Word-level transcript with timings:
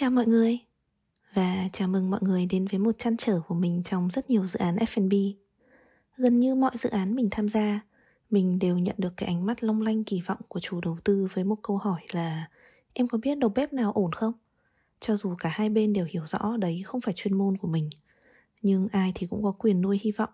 chào 0.00 0.10
mọi 0.10 0.26
người 0.26 0.58
và 1.34 1.68
chào 1.72 1.88
mừng 1.88 2.10
mọi 2.10 2.20
người 2.22 2.46
đến 2.46 2.66
với 2.70 2.78
một 2.78 2.98
chăn 2.98 3.16
trở 3.16 3.40
của 3.40 3.54
mình 3.54 3.82
trong 3.84 4.08
rất 4.08 4.30
nhiều 4.30 4.46
dự 4.46 4.58
án 4.58 4.76
F&B. 4.76 5.12
Gần 6.16 6.40
như 6.40 6.54
mọi 6.54 6.70
dự 6.78 6.90
án 6.90 7.14
mình 7.14 7.28
tham 7.30 7.48
gia, 7.48 7.80
mình 8.30 8.58
đều 8.58 8.78
nhận 8.78 8.94
được 8.98 9.12
cái 9.16 9.26
ánh 9.26 9.46
mắt 9.46 9.64
long 9.64 9.82
lanh 9.82 10.04
kỳ 10.04 10.20
vọng 10.20 10.38
của 10.48 10.60
chủ 10.60 10.80
đầu 10.80 10.98
tư 11.04 11.28
với 11.32 11.44
một 11.44 11.56
câu 11.62 11.78
hỏi 11.78 12.00
là 12.12 12.48
em 12.92 13.08
có 13.08 13.18
biết 13.18 13.38
đầu 13.38 13.50
bếp 13.54 13.72
nào 13.72 13.92
ổn 13.92 14.12
không? 14.12 14.32
Cho 15.00 15.16
dù 15.16 15.34
cả 15.38 15.48
hai 15.52 15.70
bên 15.70 15.92
đều 15.92 16.06
hiểu 16.10 16.22
rõ 16.26 16.56
đấy 16.56 16.82
không 16.86 17.00
phải 17.00 17.14
chuyên 17.14 17.38
môn 17.38 17.56
của 17.56 17.68
mình, 17.68 17.90
nhưng 18.62 18.88
ai 18.92 19.12
thì 19.14 19.26
cũng 19.26 19.42
có 19.42 19.52
quyền 19.52 19.80
nuôi 19.80 20.00
hy 20.02 20.12
vọng. 20.12 20.30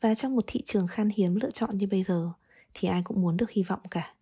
Và 0.00 0.14
trong 0.14 0.34
một 0.34 0.44
thị 0.46 0.62
trường 0.64 0.86
khan 0.86 1.08
hiếm 1.08 1.34
lựa 1.34 1.50
chọn 1.50 1.70
như 1.78 1.86
bây 1.86 2.02
giờ 2.02 2.30
thì 2.74 2.88
ai 2.88 3.02
cũng 3.04 3.22
muốn 3.22 3.36
được 3.36 3.50
hy 3.50 3.62
vọng 3.62 3.80
cả. 3.90 4.14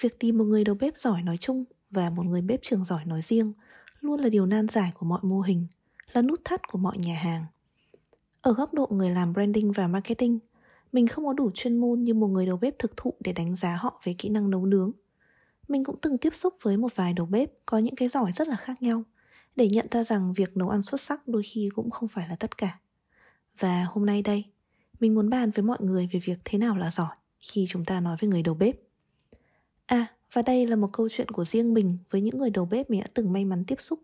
Việc 0.00 0.18
tìm 0.18 0.38
một 0.38 0.44
người 0.44 0.64
đầu 0.64 0.76
bếp 0.80 0.98
giỏi 0.98 1.22
nói 1.22 1.36
chung 1.36 1.64
và 1.90 2.10
một 2.10 2.22
người 2.22 2.40
bếp 2.40 2.62
trường 2.62 2.84
giỏi 2.84 3.04
nói 3.04 3.22
riêng 3.22 3.52
luôn 4.00 4.20
là 4.20 4.28
điều 4.28 4.46
nan 4.46 4.68
giải 4.68 4.92
của 4.94 5.06
mọi 5.06 5.20
mô 5.22 5.40
hình, 5.40 5.66
là 6.12 6.22
nút 6.22 6.40
thắt 6.44 6.68
của 6.68 6.78
mọi 6.78 6.98
nhà 6.98 7.14
hàng. 7.14 7.44
Ở 8.40 8.52
góc 8.52 8.74
độ 8.74 8.86
người 8.90 9.10
làm 9.10 9.32
branding 9.32 9.72
và 9.72 9.86
marketing, 9.86 10.38
mình 10.92 11.06
không 11.06 11.26
có 11.26 11.32
đủ 11.32 11.50
chuyên 11.54 11.76
môn 11.76 12.02
như 12.02 12.14
một 12.14 12.26
người 12.26 12.46
đầu 12.46 12.56
bếp 12.56 12.78
thực 12.78 12.96
thụ 12.96 13.14
để 13.20 13.32
đánh 13.32 13.54
giá 13.54 13.76
họ 13.76 14.00
về 14.04 14.14
kỹ 14.18 14.28
năng 14.28 14.50
nấu 14.50 14.66
nướng. 14.66 14.92
Mình 15.68 15.84
cũng 15.84 15.96
từng 16.02 16.18
tiếp 16.18 16.34
xúc 16.34 16.54
với 16.62 16.76
một 16.76 16.96
vài 16.96 17.12
đầu 17.12 17.26
bếp 17.26 17.50
có 17.66 17.78
những 17.78 17.94
cái 17.94 18.08
giỏi 18.08 18.32
rất 18.32 18.48
là 18.48 18.56
khác 18.56 18.82
nhau 18.82 19.02
để 19.56 19.68
nhận 19.68 19.86
ra 19.90 20.04
rằng 20.04 20.32
việc 20.32 20.56
nấu 20.56 20.68
ăn 20.68 20.82
xuất 20.82 21.00
sắc 21.00 21.28
đôi 21.28 21.42
khi 21.42 21.68
cũng 21.74 21.90
không 21.90 22.08
phải 22.08 22.28
là 22.28 22.36
tất 22.36 22.56
cả. 22.58 22.78
Và 23.58 23.86
hôm 23.90 24.06
nay 24.06 24.22
đây, 24.22 24.44
mình 25.00 25.14
muốn 25.14 25.30
bàn 25.30 25.50
với 25.50 25.62
mọi 25.62 25.78
người 25.80 26.08
về 26.12 26.20
việc 26.24 26.38
thế 26.44 26.58
nào 26.58 26.76
là 26.76 26.90
giỏi 26.90 27.16
khi 27.40 27.66
chúng 27.68 27.84
ta 27.84 28.00
nói 28.00 28.16
với 28.20 28.30
người 28.30 28.42
đầu 28.42 28.54
bếp. 28.54 28.80
À, 29.86 30.06
và 30.32 30.42
đây 30.42 30.66
là 30.66 30.76
một 30.76 30.88
câu 30.92 31.08
chuyện 31.08 31.28
của 31.28 31.44
riêng 31.44 31.74
mình 31.74 31.98
với 32.10 32.20
những 32.20 32.38
người 32.38 32.50
đầu 32.50 32.64
bếp 32.64 32.90
mình 32.90 33.00
đã 33.00 33.06
từng 33.14 33.32
may 33.32 33.44
mắn 33.44 33.64
tiếp 33.66 33.80
xúc. 33.80 34.00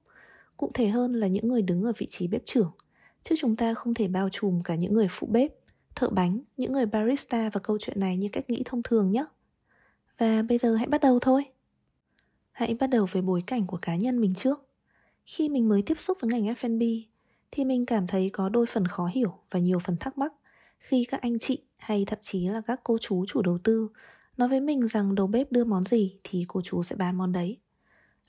Cụ 0.56 0.70
thể 0.74 0.88
hơn 0.88 1.12
là 1.12 1.26
những 1.26 1.48
người 1.48 1.62
đứng 1.62 1.82
ở 1.82 1.92
vị 1.98 2.06
trí 2.06 2.28
bếp 2.28 2.42
trưởng. 2.44 2.70
Chứ 3.22 3.34
chúng 3.38 3.56
ta 3.56 3.74
không 3.74 3.94
thể 3.94 4.08
bao 4.08 4.28
trùm 4.30 4.62
cả 4.62 4.74
những 4.74 4.94
người 4.94 5.06
phụ 5.10 5.26
bếp, 5.30 5.52
thợ 5.94 6.08
bánh, 6.08 6.40
những 6.56 6.72
người 6.72 6.86
barista 6.86 7.50
và 7.52 7.60
câu 7.60 7.78
chuyện 7.80 8.00
này 8.00 8.16
như 8.16 8.28
cách 8.32 8.50
nghĩ 8.50 8.62
thông 8.64 8.82
thường 8.82 9.10
nhé. 9.10 9.24
Và 10.18 10.42
bây 10.42 10.58
giờ 10.58 10.74
hãy 10.74 10.86
bắt 10.86 11.00
đầu 11.00 11.18
thôi. 11.20 11.44
Hãy 12.52 12.74
bắt 12.74 12.86
đầu 12.86 13.06
với 13.12 13.22
bối 13.22 13.42
cảnh 13.46 13.66
của 13.66 13.78
cá 13.82 13.96
nhân 13.96 14.20
mình 14.20 14.34
trước. 14.34 14.68
Khi 15.26 15.48
mình 15.48 15.68
mới 15.68 15.82
tiếp 15.82 16.00
xúc 16.00 16.18
với 16.20 16.30
ngành 16.30 16.54
F&B 16.54 16.82
thì 17.50 17.64
mình 17.64 17.86
cảm 17.86 18.06
thấy 18.06 18.30
có 18.32 18.48
đôi 18.48 18.66
phần 18.66 18.86
khó 18.86 19.06
hiểu 19.06 19.38
và 19.50 19.60
nhiều 19.60 19.78
phần 19.78 19.96
thắc 20.00 20.18
mắc 20.18 20.32
khi 20.78 21.04
các 21.08 21.20
anh 21.20 21.38
chị 21.38 21.62
hay 21.76 22.04
thậm 22.06 22.18
chí 22.22 22.48
là 22.48 22.62
các 22.66 22.80
cô 22.84 22.98
chú 22.98 23.24
chủ 23.26 23.42
đầu 23.42 23.58
tư 23.64 23.88
nói 24.36 24.48
với 24.48 24.60
mình 24.60 24.88
rằng 24.88 25.14
đầu 25.14 25.26
bếp 25.26 25.52
đưa 25.52 25.64
món 25.64 25.84
gì 25.84 26.18
thì 26.24 26.44
cô 26.48 26.60
chú 26.62 26.82
sẽ 26.82 26.96
bán 26.96 27.16
món 27.16 27.32
đấy. 27.32 27.56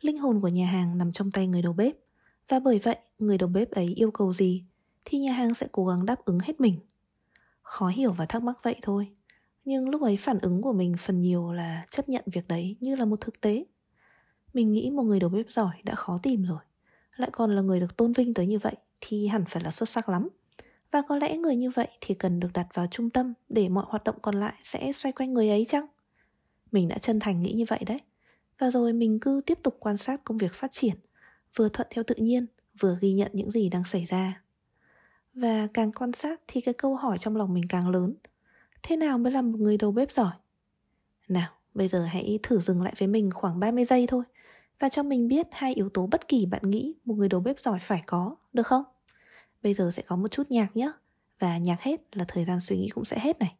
Linh 0.02 0.18
hồn 0.18 0.42
của 0.42 0.48
nhà 0.48 0.68
hàng 0.68 0.98
nằm 0.98 1.12
trong 1.12 1.32
tay 1.32 1.48
người 1.48 1.62
đầu 1.62 1.74
bếp 1.74 1.96
và 2.48 2.60
bởi 2.60 2.80
vậy 2.80 2.98
người 3.20 3.38
đầu 3.38 3.50
bếp 3.50 3.72
ấy 3.72 3.86
yêu 3.86 4.12
cầu 4.12 4.34
gì 4.34 4.64
thì 5.06 5.18
nhà 5.20 5.34
hàng 5.34 5.54
sẽ 5.54 5.68
cố 5.72 5.86
gắng 5.86 6.06
đáp 6.06 6.26
ứng 6.26 6.40
hết 6.40 6.60
mình. 6.60 6.80
Khó 7.62 7.88
hiểu 7.88 8.14
và 8.14 8.26
thắc 8.26 8.44
mắc 8.44 8.58
vậy 8.64 8.76
thôi, 8.82 9.08
nhưng 9.66 9.90
lúc 9.90 10.02
ấy 10.02 10.18
phản 10.18 10.40
ứng 10.40 10.62
của 10.62 10.74
mình 10.74 10.96
phần 11.00 11.22
nhiều 11.22 11.54
là 11.54 11.86
chấp 11.90 12.10
nhận 12.10 12.24
việc 12.26 12.48
đấy 12.48 12.78
như 12.80 12.96
là 12.96 13.06
một 13.06 13.22
thực 13.22 13.42
tế. 13.42 13.66
Mình 14.54 14.72
nghĩ 14.72 14.92
một 14.92 15.04
người 15.04 15.20
đầu 15.20 15.30
bếp 15.30 15.50
giỏi 15.50 15.76
đã 15.84 15.96
khó 15.96 16.20
tìm 16.24 16.44
rồi, 16.44 16.60
lại 17.16 17.30
còn 17.34 17.56
là 17.56 17.62
người 17.62 17.80
được 17.80 17.98
tôn 17.98 18.12
vinh 18.12 18.34
tới 18.34 18.48
như 18.48 18.60
vậy 18.60 18.76
thì 19.02 19.28
hẳn 19.28 19.44
phải 19.48 19.64
là 19.64 19.72
xuất 19.72 19.90
sắc 19.90 20.10
lắm. 20.10 20.30
Và 20.92 21.02
có 21.10 21.18
lẽ 21.18 21.38
người 21.38 21.56
như 21.56 21.70
vậy 21.70 21.88
thì 22.02 22.16
cần 22.16 22.40
được 22.40 22.54
đặt 22.54 22.68
vào 22.74 22.88
trung 22.92 23.10
tâm 23.10 23.34
để 23.50 23.70
mọi 23.70 23.86
hoạt 23.88 24.04
động 24.04 24.16
còn 24.22 24.36
lại 24.36 24.54
sẽ 24.64 24.92
xoay 24.94 25.14
quanh 25.14 25.34
người 25.34 25.50
ấy 25.50 25.66
chăng? 25.66 25.86
Mình 26.76 26.88
đã 26.88 26.98
chân 26.98 27.20
thành 27.20 27.42
nghĩ 27.42 27.52
như 27.52 27.66
vậy 27.68 27.80
đấy. 27.86 28.00
Và 28.60 28.72
rồi 28.72 28.94
mình 28.94 29.20
cứ 29.20 29.42
tiếp 29.46 29.60
tục 29.64 29.78
quan 29.80 29.98
sát 29.98 30.24
công 30.24 30.38
việc 30.38 30.54
phát 30.54 30.72
triển, 30.72 30.96
vừa 31.56 31.70
thuận 31.70 31.88
theo 31.92 32.04
tự 32.08 32.16
nhiên, 32.18 32.46
vừa 32.80 32.98
ghi 33.02 33.14
nhận 33.14 33.32
những 33.34 33.52
gì 33.52 33.70
đang 33.70 33.84
xảy 33.84 34.06
ra. 34.06 34.42
Và 35.34 35.68
càng 35.74 35.92
quan 35.92 36.12
sát 36.12 36.42
thì 36.48 36.62
cái 36.62 36.74
câu 36.74 36.96
hỏi 36.96 37.18
trong 37.18 37.36
lòng 37.36 37.54
mình 37.54 37.64
càng 37.70 37.90
lớn. 37.90 38.14
Thế 38.84 38.96
nào 38.98 39.18
mới 39.18 39.32
là 39.32 39.42
một 39.42 39.60
người 39.60 39.78
đầu 39.78 39.92
bếp 39.92 40.12
giỏi? 40.12 40.34
Nào, 41.28 41.52
bây 41.74 41.88
giờ 41.88 42.06
hãy 42.06 42.40
thử 42.44 42.60
dừng 42.60 42.82
lại 42.82 42.94
với 42.98 43.08
mình 43.08 43.32
khoảng 43.32 43.60
30 43.60 43.86
giây 43.86 44.06
thôi 44.08 44.24
và 44.80 44.90
cho 44.90 45.04
mình 45.04 45.28
biết 45.28 45.48
hai 45.52 45.74
yếu 45.74 45.90
tố 45.90 46.08
bất 46.08 46.28
kỳ 46.28 46.46
bạn 46.46 46.62
nghĩ 46.70 46.96
một 47.06 47.16
người 47.16 47.30
đầu 47.30 47.42
bếp 47.42 47.60
giỏi 47.60 47.80
phải 47.82 48.04
có, 48.06 48.36
được 48.54 48.68
không? 48.68 48.84
Bây 49.64 49.74
giờ 49.74 49.92
sẽ 49.94 50.04
có 50.08 50.16
một 50.16 50.32
chút 50.32 50.52
nhạc 50.52 50.78
nhé 50.78 50.92
Và 51.40 51.58
nhạc 51.58 51.82
hết 51.82 52.18
là 52.18 52.26
thời 52.28 52.46
gian 52.46 52.62
suy 52.62 52.78
nghĩ 52.78 52.90
cũng 52.90 53.06
sẽ 53.06 53.20
hết 53.20 53.40
này 53.40 53.56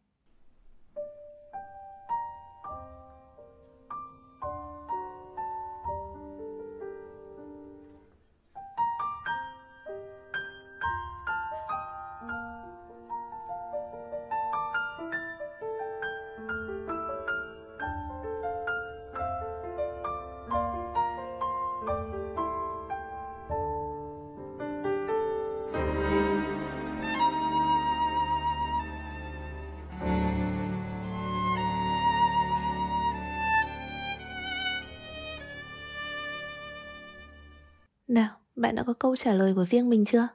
Nào, 38.08 38.36
bạn 38.56 38.74
đã 38.74 38.82
có 38.82 38.92
câu 38.92 39.16
trả 39.16 39.32
lời 39.32 39.54
của 39.54 39.64
riêng 39.64 39.88
mình 39.88 40.04
chưa? 40.04 40.28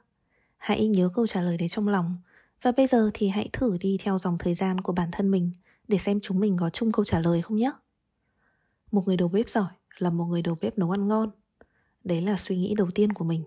Hãy 0.56 0.86
nhớ 0.86 1.10
câu 1.14 1.26
trả 1.26 1.42
lời 1.42 1.56
đấy 1.56 1.68
trong 1.68 1.88
lòng. 1.88 2.16
Và 2.62 2.72
bây 2.72 2.86
giờ 2.86 3.10
thì 3.14 3.28
hãy 3.28 3.48
thử 3.52 3.76
đi 3.80 3.98
theo 4.02 4.18
dòng 4.18 4.38
thời 4.38 4.54
gian 4.54 4.80
của 4.80 4.92
bản 4.92 5.08
thân 5.12 5.30
mình 5.30 5.50
Để 5.88 5.98
xem 5.98 6.20
chúng 6.22 6.40
mình 6.40 6.56
có 6.60 6.70
chung 6.70 6.92
câu 6.92 7.04
trả 7.04 7.18
lời 7.18 7.42
không 7.42 7.56
nhé. 7.56 7.72
Một 8.90 9.06
người 9.06 9.16
đầu 9.16 9.28
bếp 9.28 9.50
giỏi 9.50 9.70
là 9.98 10.10
một 10.10 10.24
người 10.24 10.42
đầu 10.42 10.56
bếp 10.60 10.78
nấu 10.78 10.90
ăn 10.90 11.08
ngon. 11.08 11.30
Đấy 12.04 12.22
là 12.22 12.36
suy 12.36 12.56
nghĩ 12.56 12.74
đầu 12.76 12.90
tiên 12.94 13.12
của 13.12 13.24
mình. 13.24 13.44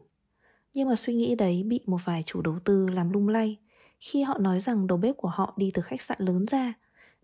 Nhưng 0.73 0.89
mà 0.89 0.95
suy 0.95 1.13
nghĩ 1.13 1.35
đấy 1.35 1.63
bị 1.63 1.79
một 1.85 2.01
vài 2.05 2.23
chủ 2.23 2.41
đầu 2.41 2.59
tư 2.59 2.87
làm 2.87 3.11
lung 3.11 3.27
lay 3.27 3.57
Khi 3.99 4.23
họ 4.23 4.37
nói 4.37 4.59
rằng 4.59 4.87
đầu 4.87 4.97
bếp 4.97 5.17
của 5.17 5.29
họ 5.29 5.53
đi 5.57 5.71
từ 5.73 5.81
khách 5.81 6.01
sạn 6.01 6.17
lớn 6.21 6.45
ra 6.45 6.73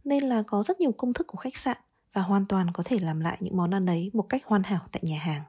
Nên 0.03 0.23
là 0.23 0.43
có 0.47 0.63
rất 0.63 0.79
nhiều 0.79 0.91
công 0.91 1.13
thức 1.13 1.27
của 1.27 1.37
khách 1.37 1.57
sạn 1.57 1.77
Và 2.13 2.21
hoàn 2.21 2.45
toàn 2.45 2.67
có 2.73 2.83
thể 2.83 2.99
làm 2.99 3.19
lại 3.19 3.37
những 3.39 3.57
món 3.57 3.73
ăn 3.73 3.85
ấy 3.85 4.09
một 4.13 4.25
cách 4.29 4.45
hoàn 4.45 4.63
hảo 4.63 4.81
tại 4.91 5.01
nhà 5.05 5.19
hàng 5.19 5.41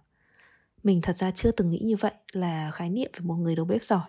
mình 0.82 1.00
thật 1.02 1.16
ra 1.16 1.30
chưa 1.30 1.50
từng 1.50 1.70
nghĩ 1.70 1.80
như 1.84 1.96
vậy 1.96 2.12
là 2.32 2.70
khái 2.70 2.90
niệm 2.90 3.10
về 3.14 3.20
một 3.24 3.34
người 3.34 3.56
đầu 3.56 3.66
bếp 3.66 3.84
giỏi. 3.84 4.04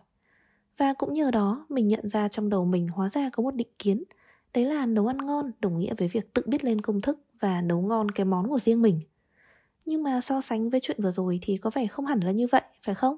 Và 0.78 0.94
cũng 0.94 1.14
nhờ 1.14 1.32
đó 1.32 1.66
mình 1.70 1.88
nhận 1.88 2.10
ra 2.10 2.28
trong 2.28 2.50
đầu 2.50 2.66
mình 2.66 2.88
hóa 2.88 3.10
ra 3.10 3.30
có 3.34 3.44
một 3.44 3.56
định 3.56 3.68
kiến 3.80 4.04
Đấy 4.54 4.66
là 4.66 4.86
nấu 4.86 5.08
ăn 5.08 5.18
ngon 5.18 5.52
đồng 5.60 5.80
nghĩa 5.80 5.94
với 5.98 6.08
việc 6.08 6.34
tự 6.34 6.42
biết 6.46 6.64
lên 6.64 6.82
công 6.82 7.02
thức 7.02 7.20
và 7.40 7.62
nấu 7.62 7.82
ngon 7.82 8.12
cái 8.12 8.26
món 8.26 8.48
của 8.48 8.60
riêng 8.60 8.82
mình 8.82 9.02
Nhưng 9.86 10.04
mà 10.04 10.22
so 10.22 10.42
sánh 10.42 10.70
với 10.70 10.80
chuyện 10.80 11.04
vừa 11.04 11.12
rồi 11.12 11.40
thì 11.42 11.58
có 11.58 11.70
vẻ 11.70 11.88
không 11.88 12.06
hẳn 12.06 12.20
là 12.20 12.32
như 12.32 12.48
vậy, 12.52 12.62
phải 12.82 12.96
không? 12.96 13.18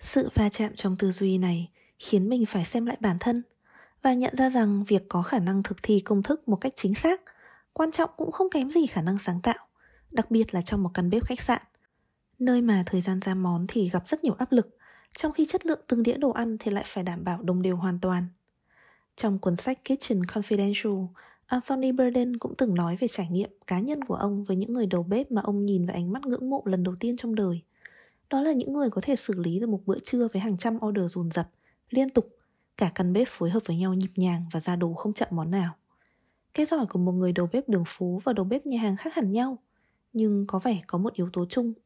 Sự 0.00 0.28
va 0.34 0.48
chạm 0.48 0.74
trong 0.74 0.96
tư 0.96 1.12
duy 1.12 1.38
này 1.38 1.70
khiến 1.98 2.28
mình 2.28 2.46
phải 2.46 2.64
xem 2.64 2.86
lại 2.86 2.96
bản 3.00 3.16
thân 3.20 3.42
và 4.02 4.14
nhận 4.14 4.36
ra 4.36 4.50
rằng 4.50 4.84
việc 4.84 5.02
có 5.08 5.22
khả 5.22 5.38
năng 5.38 5.62
thực 5.62 5.76
thi 5.82 6.00
công 6.00 6.22
thức 6.22 6.48
một 6.48 6.56
cách 6.56 6.72
chính 6.76 6.94
xác 6.94 7.20
quan 7.72 7.90
trọng 7.90 8.10
cũng 8.16 8.32
không 8.32 8.50
kém 8.50 8.70
gì 8.70 8.86
khả 8.86 9.02
năng 9.02 9.18
sáng 9.18 9.40
tạo, 9.40 9.66
đặc 10.10 10.30
biệt 10.30 10.54
là 10.54 10.62
trong 10.62 10.82
một 10.82 10.90
căn 10.94 11.10
bếp 11.10 11.24
khách 11.24 11.40
sạn 11.40 11.62
nơi 12.38 12.62
mà 12.62 12.82
thời 12.86 13.00
gian 13.00 13.20
ra 13.20 13.34
món 13.34 13.64
thì 13.68 13.90
gặp 13.90 14.08
rất 14.08 14.24
nhiều 14.24 14.34
áp 14.38 14.52
lực, 14.52 14.78
trong 15.18 15.32
khi 15.32 15.46
chất 15.46 15.66
lượng 15.66 15.80
từng 15.88 16.02
đĩa 16.02 16.16
đồ 16.16 16.30
ăn 16.30 16.56
thì 16.60 16.70
lại 16.70 16.84
phải 16.86 17.04
đảm 17.04 17.24
bảo 17.24 17.42
đồng 17.42 17.62
đều 17.62 17.76
hoàn 17.76 18.00
toàn. 18.00 18.26
Trong 19.16 19.38
cuốn 19.38 19.56
sách 19.56 19.78
Kitchen 19.84 20.22
Confidential, 20.22 21.06
Anthony 21.46 21.92
Bourdain 21.92 22.36
cũng 22.36 22.54
từng 22.58 22.74
nói 22.74 22.96
về 22.96 23.08
trải 23.08 23.28
nghiệm 23.30 23.50
cá 23.66 23.80
nhân 23.80 24.04
của 24.04 24.14
ông 24.14 24.44
với 24.44 24.56
những 24.56 24.72
người 24.72 24.86
đầu 24.86 25.02
bếp 25.02 25.32
mà 25.32 25.42
ông 25.44 25.66
nhìn 25.66 25.86
với 25.86 25.94
ánh 25.94 26.12
mắt 26.12 26.26
ngưỡng 26.26 26.50
mộ 26.50 26.62
lần 26.64 26.82
đầu 26.82 26.94
tiên 27.00 27.16
trong 27.16 27.34
đời. 27.34 27.60
Đó 28.30 28.40
là 28.40 28.52
những 28.52 28.72
người 28.72 28.90
có 28.90 29.00
thể 29.04 29.16
xử 29.16 29.34
lý 29.42 29.60
được 29.60 29.68
một 29.68 29.80
bữa 29.86 29.98
trưa 30.04 30.28
với 30.32 30.42
hàng 30.42 30.56
trăm 30.56 30.78
order 30.86 31.12
dồn 31.12 31.30
dập, 31.30 31.50
liên 31.90 32.10
tục, 32.10 32.38
cả 32.76 32.92
căn 32.94 33.12
bếp 33.12 33.28
phối 33.30 33.50
hợp 33.50 33.60
với 33.66 33.76
nhau 33.76 33.94
nhịp 33.94 34.10
nhàng 34.16 34.44
và 34.52 34.60
ra 34.60 34.76
đồ 34.76 34.92
không 34.94 35.12
chậm 35.12 35.28
món 35.30 35.50
nào. 35.50 35.74
Cái 36.54 36.66
giỏi 36.66 36.86
của 36.86 36.98
một 36.98 37.12
người 37.12 37.32
đầu 37.32 37.48
bếp 37.52 37.68
đường 37.68 37.84
phố 37.86 38.20
và 38.24 38.32
đầu 38.32 38.44
bếp 38.44 38.66
nhà 38.66 38.80
hàng 38.80 38.96
khác 38.96 39.14
hẳn 39.14 39.32
nhau, 39.32 39.58
nhưng 40.12 40.44
có 40.46 40.58
vẻ 40.58 40.82
có 40.86 40.98
một 40.98 41.14
yếu 41.14 41.30
tố 41.32 41.46
chung– 41.48 41.72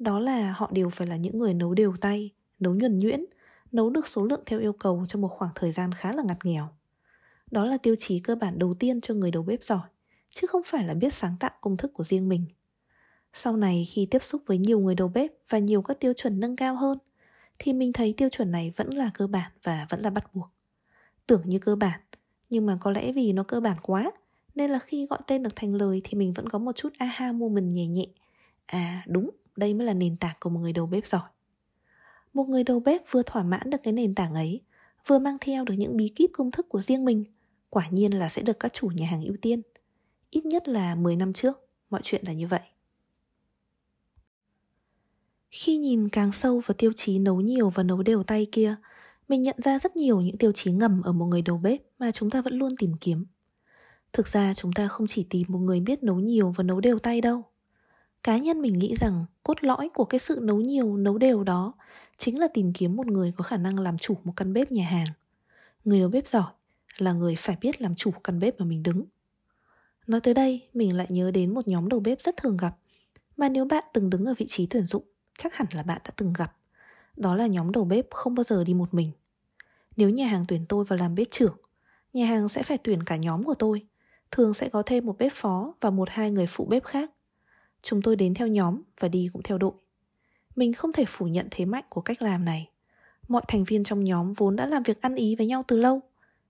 đó 0.00 0.20
là 0.20 0.52
họ 0.52 0.70
đều 0.72 0.90
phải 0.90 1.06
là 1.06 1.16
những 1.16 1.38
người 1.38 1.54
nấu 1.54 1.74
đều 1.74 1.94
tay, 2.00 2.30
nấu 2.58 2.74
nhuần 2.74 2.98
nhuyễn, 2.98 3.24
nấu 3.72 3.90
được 3.90 4.08
số 4.08 4.24
lượng 4.24 4.42
theo 4.46 4.60
yêu 4.60 4.72
cầu 4.72 5.04
trong 5.08 5.22
một 5.22 5.28
khoảng 5.28 5.50
thời 5.54 5.72
gian 5.72 5.92
khá 5.92 6.12
là 6.12 6.22
ngặt 6.22 6.38
nghèo. 6.44 6.68
Đó 7.50 7.64
là 7.64 7.78
tiêu 7.78 7.94
chí 7.98 8.20
cơ 8.20 8.34
bản 8.34 8.58
đầu 8.58 8.74
tiên 8.74 9.00
cho 9.00 9.14
người 9.14 9.30
đầu 9.30 9.42
bếp 9.42 9.64
giỏi, 9.64 9.88
chứ 10.30 10.46
không 10.46 10.62
phải 10.66 10.84
là 10.84 10.94
biết 10.94 11.14
sáng 11.14 11.36
tạo 11.40 11.50
công 11.60 11.76
thức 11.76 11.92
của 11.94 12.04
riêng 12.04 12.28
mình. 12.28 12.44
Sau 13.32 13.56
này 13.56 13.88
khi 13.90 14.06
tiếp 14.10 14.22
xúc 14.22 14.42
với 14.46 14.58
nhiều 14.58 14.80
người 14.80 14.94
đầu 14.94 15.08
bếp 15.08 15.30
và 15.48 15.58
nhiều 15.58 15.82
các 15.82 16.00
tiêu 16.00 16.12
chuẩn 16.16 16.40
nâng 16.40 16.56
cao 16.56 16.76
hơn, 16.76 16.98
thì 17.58 17.72
mình 17.72 17.92
thấy 17.92 18.14
tiêu 18.16 18.28
chuẩn 18.28 18.50
này 18.50 18.72
vẫn 18.76 18.94
là 18.94 19.10
cơ 19.14 19.26
bản 19.26 19.50
và 19.62 19.86
vẫn 19.90 20.00
là 20.00 20.10
bắt 20.10 20.34
buộc. 20.34 20.48
Tưởng 21.26 21.42
như 21.44 21.58
cơ 21.58 21.76
bản, 21.76 22.00
nhưng 22.50 22.66
mà 22.66 22.78
có 22.80 22.90
lẽ 22.90 23.12
vì 23.12 23.32
nó 23.32 23.42
cơ 23.42 23.60
bản 23.60 23.76
quá, 23.82 24.12
nên 24.54 24.70
là 24.70 24.78
khi 24.78 25.06
gọi 25.06 25.18
tên 25.26 25.42
được 25.42 25.56
thành 25.56 25.74
lời 25.74 26.00
thì 26.04 26.18
mình 26.18 26.32
vẫn 26.32 26.48
có 26.48 26.58
một 26.58 26.76
chút 26.76 26.92
aha 26.98 27.32
moment 27.32 27.74
nhẹ 27.74 27.86
nhẹ. 27.86 28.06
À 28.66 29.04
đúng, 29.06 29.30
đây 29.60 29.74
mới 29.74 29.86
là 29.86 29.94
nền 29.94 30.16
tảng 30.16 30.36
của 30.40 30.50
một 30.50 30.60
người 30.60 30.72
đầu 30.72 30.86
bếp 30.86 31.06
giỏi. 31.06 31.28
Một 32.34 32.48
người 32.48 32.64
đầu 32.64 32.80
bếp 32.80 33.02
vừa 33.10 33.22
thỏa 33.22 33.42
mãn 33.42 33.70
được 33.70 33.78
cái 33.82 33.92
nền 33.92 34.14
tảng 34.14 34.34
ấy, 34.34 34.60
vừa 35.06 35.18
mang 35.18 35.36
theo 35.40 35.64
được 35.64 35.74
những 35.78 35.96
bí 35.96 36.08
kíp 36.08 36.30
công 36.32 36.50
thức 36.50 36.66
của 36.68 36.80
riêng 36.80 37.04
mình, 37.04 37.24
quả 37.70 37.88
nhiên 37.90 38.18
là 38.18 38.28
sẽ 38.28 38.42
được 38.42 38.60
các 38.60 38.72
chủ 38.72 38.88
nhà 38.88 39.06
hàng 39.06 39.24
ưu 39.24 39.36
tiên. 39.42 39.62
Ít 40.30 40.46
nhất 40.46 40.68
là 40.68 40.94
10 40.94 41.16
năm 41.16 41.32
trước, 41.32 41.68
mọi 41.90 42.00
chuyện 42.04 42.24
là 42.26 42.32
như 42.32 42.46
vậy. 42.46 42.60
Khi 45.50 45.76
nhìn 45.76 46.08
càng 46.08 46.32
sâu 46.32 46.60
vào 46.60 46.74
tiêu 46.78 46.92
chí 46.96 47.18
nấu 47.18 47.40
nhiều 47.40 47.70
và 47.70 47.82
nấu 47.82 48.02
đều 48.02 48.22
tay 48.22 48.46
kia, 48.52 48.76
mình 49.28 49.42
nhận 49.42 49.56
ra 49.58 49.78
rất 49.78 49.96
nhiều 49.96 50.20
những 50.20 50.36
tiêu 50.36 50.52
chí 50.52 50.72
ngầm 50.72 51.02
ở 51.02 51.12
một 51.12 51.26
người 51.26 51.42
đầu 51.42 51.58
bếp 51.58 51.80
mà 51.98 52.12
chúng 52.12 52.30
ta 52.30 52.42
vẫn 52.42 52.54
luôn 52.54 52.76
tìm 52.78 52.92
kiếm. 53.00 53.26
Thực 54.12 54.28
ra 54.28 54.54
chúng 54.54 54.72
ta 54.72 54.88
không 54.88 55.06
chỉ 55.06 55.26
tìm 55.30 55.42
một 55.48 55.58
người 55.58 55.80
biết 55.80 56.02
nấu 56.02 56.16
nhiều 56.20 56.52
và 56.56 56.64
nấu 56.64 56.80
đều 56.80 56.98
tay 56.98 57.20
đâu. 57.20 57.42
Cá 58.22 58.38
nhân 58.38 58.62
mình 58.62 58.78
nghĩ 58.78 58.94
rằng 58.96 59.24
cốt 59.42 59.64
lõi 59.64 59.88
của 59.94 60.04
cái 60.04 60.18
sự 60.18 60.38
nấu 60.42 60.60
nhiều, 60.60 60.96
nấu 60.96 61.18
đều 61.18 61.44
đó 61.44 61.72
chính 62.18 62.38
là 62.38 62.48
tìm 62.54 62.72
kiếm 62.72 62.96
một 62.96 63.06
người 63.06 63.32
có 63.36 63.42
khả 63.42 63.56
năng 63.56 63.80
làm 63.80 63.98
chủ 63.98 64.16
một 64.24 64.32
căn 64.36 64.52
bếp 64.52 64.72
nhà 64.72 64.86
hàng. 64.86 65.06
Người 65.84 66.00
đầu 66.00 66.08
bếp 66.08 66.28
giỏi 66.28 66.52
là 66.98 67.12
người 67.12 67.34
phải 67.38 67.56
biết 67.60 67.82
làm 67.82 67.94
chủ 67.94 68.10
căn 68.24 68.38
bếp 68.38 68.60
mà 68.60 68.66
mình 68.66 68.82
đứng. 68.82 69.04
Nói 70.06 70.20
tới 70.20 70.34
đây, 70.34 70.68
mình 70.74 70.96
lại 70.96 71.06
nhớ 71.10 71.30
đến 71.30 71.54
một 71.54 71.68
nhóm 71.68 71.88
đầu 71.88 72.00
bếp 72.00 72.20
rất 72.20 72.36
thường 72.36 72.56
gặp, 72.56 72.76
mà 73.36 73.48
nếu 73.48 73.64
bạn 73.64 73.84
từng 73.92 74.10
đứng 74.10 74.24
ở 74.24 74.34
vị 74.38 74.46
trí 74.48 74.66
tuyển 74.66 74.84
dụng, 74.84 75.04
chắc 75.38 75.54
hẳn 75.54 75.66
là 75.72 75.82
bạn 75.82 76.00
đã 76.04 76.10
từng 76.16 76.32
gặp. 76.32 76.56
Đó 77.16 77.34
là 77.34 77.46
nhóm 77.46 77.72
đầu 77.72 77.84
bếp 77.84 78.06
không 78.10 78.34
bao 78.34 78.44
giờ 78.44 78.64
đi 78.64 78.74
một 78.74 78.94
mình. 78.94 79.12
Nếu 79.96 80.10
nhà 80.10 80.26
hàng 80.26 80.44
tuyển 80.48 80.66
tôi 80.68 80.84
vào 80.84 80.98
làm 80.98 81.14
bếp 81.14 81.26
trưởng, 81.30 81.56
nhà 82.12 82.26
hàng 82.26 82.48
sẽ 82.48 82.62
phải 82.62 82.78
tuyển 82.78 83.02
cả 83.02 83.16
nhóm 83.16 83.42
của 83.42 83.54
tôi, 83.54 83.86
thường 84.30 84.54
sẽ 84.54 84.68
có 84.68 84.82
thêm 84.86 85.06
một 85.06 85.18
bếp 85.18 85.32
phó 85.34 85.74
và 85.80 85.90
một 85.90 86.08
hai 86.10 86.30
người 86.30 86.46
phụ 86.46 86.64
bếp 86.64 86.84
khác. 86.84 87.10
Chúng 87.82 88.02
tôi 88.02 88.16
đến 88.16 88.34
theo 88.34 88.48
nhóm 88.48 88.82
và 89.00 89.08
đi 89.08 89.28
cũng 89.32 89.42
theo 89.42 89.58
đội. 89.58 89.72
Mình 90.56 90.72
không 90.72 90.92
thể 90.92 91.04
phủ 91.08 91.26
nhận 91.26 91.48
thế 91.50 91.64
mạnh 91.64 91.84
của 91.88 92.00
cách 92.00 92.22
làm 92.22 92.44
này. 92.44 92.68
Mọi 93.28 93.42
thành 93.48 93.64
viên 93.64 93.84
trong 93.84 94.04
nhóm 94.04 94.32
vốn 94.32 94.56
đã 94.56 94.66
làm 94.66 94.82
việc 94.82 95.02
ăn 95.02 95.14
ý 95.14 95.36
với 95.36 95.46
nhau 95.46 95.64
từ 95.68 95.76
lâu, 95.76 96.00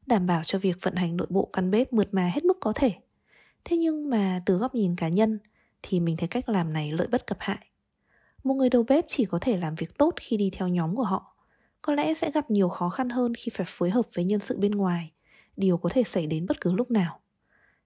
đảm 0.06 0.26
bảo 0.26 0.44
cho 0.44 0.58
việc 0.58 0.76
vận 0.82 0.94
hành 0.94 1.16
nội 1.16 1.26
bộ 1.30 1.48
căn 1.52 1.70
bếp 1.70 1.92
mượt 1.92 2.08
mà 2.12 2.30
hết 2.34 2.44
mức 2.44 2.56
có 2.60 2.72
thể. 2.72 2.92
Thế 3.64 3.76
nhưng 3.76 4.10
mà 4.10 4.42
từ 4.46 4.56
góc 4.56 4.74
nhìn 4.74 4.96
cá 4.96 5.08
nhân 5.08 5.38
thì 5.82 6.00
mình 6.00 6.16
thấy 6.16 6.28
cách 6.28 6.48
làm 6.48 6.72
này 6.72 6.92
lợi 6.92 7.08
bất 7.08 7.26
cập 7.26 7.36
hại. 7.40 7.66
Một 8.44 8.54
người 8.54 8.70
đầu 8.70 8.82
bếp 8.82 9.04
chỉ 9.08 9.24
có 9.24 9.38
thể 9.40 9.56
làm 9.56 9.74
việc 9.74 9.98
tốt 9.98 10.14
khi 10.20 10.36
đi 10.36 10.50
theo 10.52 10.68
nhóm 10.68 10.96
của 10.96 11.02
họ. 11.02 11.36
Có 11.82 11.94
lẽ 11.94 12.14
sẽ 12.14 12.30
gặp 12.30 12.50
nhiều 12.50 12.68
khó 12.68 12.88
khăn 12.88 13.08
hơn 13.08 13.34
khi 13.34 13.50
phải 13.54 13.66
phối 13.68 13.90
hợp 13.90 14.06
với 14.14 14.24
nhân 14.24 14.40
sự 14.40 14.58
bên 14.58 14.72
ngoài, 14.72 15.12
điều 15.56 15.76
có 15.76 15.88
thể 15.92 16.02
xảy 16.02 16.26
đến 16.26 16.46
bất 16.46 16.60
cứ 16.60 16.72
lúc 16.72 16.90
nào. 16.90 17.19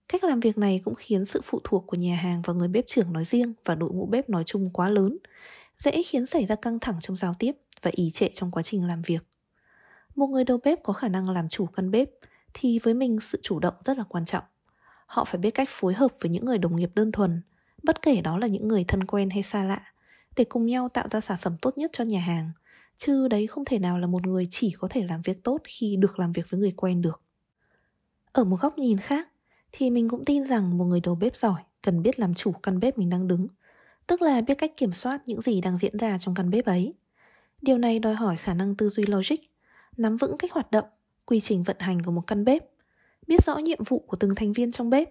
Cách 0.09 0.25
làm 0.25 0.41
việc 0.41 0.59
này 0.59 0.81
cũng 0.85 0.95
khiến 0.95 1.25
sự 1.25 1.41
phụ 1.45 1.61
thuộc 1.65 1.85
của 1.87 1.97
nhà 1.97 2.17
hàng 2.17 2.43
và 2.43 2.53
người 2.53 2.69
bếp 2.69 2.87
trưởng 2.87 3.13
nói 3.13 3.25
riêng 3.25 3.55
và 3.65 3.75
đội 3.75 3.91
ngũ 3.91 4.07
bếp 4.07 4.31
nói 4.31 4.43
chung 4.47 4.71
quá 4.71 4.89
lớn, 4.89 5.17
dễ 5.77 6.03
khiến 6.03 6.27
xảy 6.27 6.47
ra 6.47 6.55
căng 6.55 6.79
thẳng 6.81 6.97
trong 7.01 7.17
giao 7.17 7.35
tiếp 7.39 7.53
và 7.83 7.91
ý 7.95 8.11
trệ 8.11 8.29
trong 8.35 8.51
quá 8.51 8.63
trình 8.63 8.87
làm 8.87 9.03
việc. 9.03 9.27
Một 10.15 10.27
người 10.27 10.45
đầu 10.45 10.59
bếp 10.65 10.83
có 10.83 10.93
khả 10.93 11.09
năng 11.09 11.31
làm 11.31 11.49
chủ 11.49 11.67
căn 11.67 11.91
bếp 11.91 12.11
thì 12.55 12.79
với 12.79 12.95
mình 12.95 13.19
sự 13.21 13.39
chủ 13.43 13.61
động 13.61 13.75
rất 13.85 13.99
là 13.99 14.05
quan 14.09 14.25
trọng. 14.25 14.45
Họ 15.07 15.25
phải 15.25 15.39
biết 15.39 15.51
cách 15.51 15.69
phối 15.71 15.95
hợp 15.95 16.13
với 16.21 16.31
những 16.31 16.45
người 16.45 16.59
đồng 16.59 16.77
nghiệp 16.77 16.91
đơn 16.95 17.13
thuần, 17.13 17.43
bất 17.83 18.03
kể 18.03 18.21
đó 18.21 18.39
là 18.39 18.47
những 18.47 18.69
người 18.69 18.85
thân 18.89 19.05
quen 19.05 19.31
hay 19.31 19.43
xa 19.43 19.65
lạ, 19.65 19.83
để 20.37 20.45
cùng 20.45 20.67
nhau 20.67 20.89
tạo 20.89 21.09
ra 21.09 21.21
sản 21.21 21.39
phẩm 21.41 21.57
tốt 21.63 21.79
nhất 21.79 21.91
cho 21.93 22.05
nhà 22.05 22.21
hàng. 22.21 22.51
Chứ 22.97 23.29
đấy 23.29 23.47
không 23.47 23.65
thể 23.65 23.79
nào 23.79 23.99
là 23.99 24.07
một 24.07 24.27
người 24.27 24.47
chỉ 24.51 24.75
có 24.79 24.89
thể 24.91 25.05
làm 25.09 25.23
việc 25.23 25.45
tốt 25.45 25.59
khi 25.65 25.97
được 25.97 26.19
làm 26.19 26.33
việc 26.33 26.51
với 26.51 26.61
người 26.61 26.73
quen 26.77 27.03
được. 27.03 27.21
Ở 28.33 28.45
một 28.45 28.61
góc 28.61 28.79
nhìn 28.79 28.99
khác, 28.99 29.29
thì 29.77 29.91
mình 29.91 30.09
cũng 30.09 30.25
tin 30.25 30.45
rằng 30.45 30.79
một 30.79 30.85
người 30.85 31.01
đầu 31.01 31.15
bếp 31.15 31.37
giỏi 31.37 31.63
cần 31.83 32.03
biết 32.03 32.19
làm 32.19 32.35
chủ 32.35 32.53
căn 32.53 32.81
bếp 32.81 32.99
mình 32.99 33.11
đang 33.11 33.29
đứng, 33.29 33.47
tức 34.07 34.23
là 34.23 34.41
biết 34.41 34.55
cách 34.59 34.77
kiểm 34.77 34.93
soát 34.93 35.23
những 35.27 35.41
gì 35.41 35.61
đang 35.61 35.79
diễn 35.79 35.99
ra 35.99 36.19
trong 36.19 36.35
căn 36.35 36.51
bếp 36.51 36.65
ấy. 36.65 36.95
Điều 37.63 37.79
này 37.79 37.99
đòi 37.99 38.15
hỏi 38.15 38.37
khả 38.37 38.55
năng 38.55 38.75
tư 38.75 38.89
duy 38.89 39.07
logic, 39.07 39.37
nắm 39.97 40.17
vững 40.17 40.39
cách 40.39 40.53
hoạt 40.53 40.71
động, 40.71 40.85
quy 41.27 41.41
trình 41.41 41.63
vận 41.63 41.77
hành 41.79 42.03
của 42.03 42.13
một 42.13 42.27
căn 42.27 42.45
bếp, 42.45 42.63
biết 43.27 43.45
rõ 43.45 43.57
nhiệm 43.57 43.85
vụ 43.85 43.99
của 43.99 44.17
từng 44.17 44.35
thành 44.35 44.53
viên 44.53 44.73
trong 44.73 44.91
bếp 44.91 45.11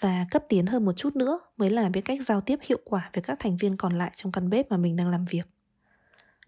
và 0.00 0.26
cấp 0.30 0.44
tiến 0.48 0.66
hơn 0.66 0.84
một 0.84 0.92
chút 0.92 1.16
nữa 1.16 1.40
mới 1.56 1.70
là 1.70 1.88
biết 1.88 2.00
cách 2.04 2.22
giao 2.22 2.40
tiếp 2.40 2.58
hiệu 2.62 2.78
quả 2.84 3.10
với 3.14 3.22
các 3.22 3.36
thành 3.40 3.56
viên 3.56 3.76
còn 3.76 3.98
lại 3.98 4.10
trong 4.14 4.32
căn 4.32 4.50
bếp 4.50 4.70
mà 4.70 4.76
mình 4.76 4.96
đang 4.96 5.10
làm 5.10 5.24
việc. 5.24 5.46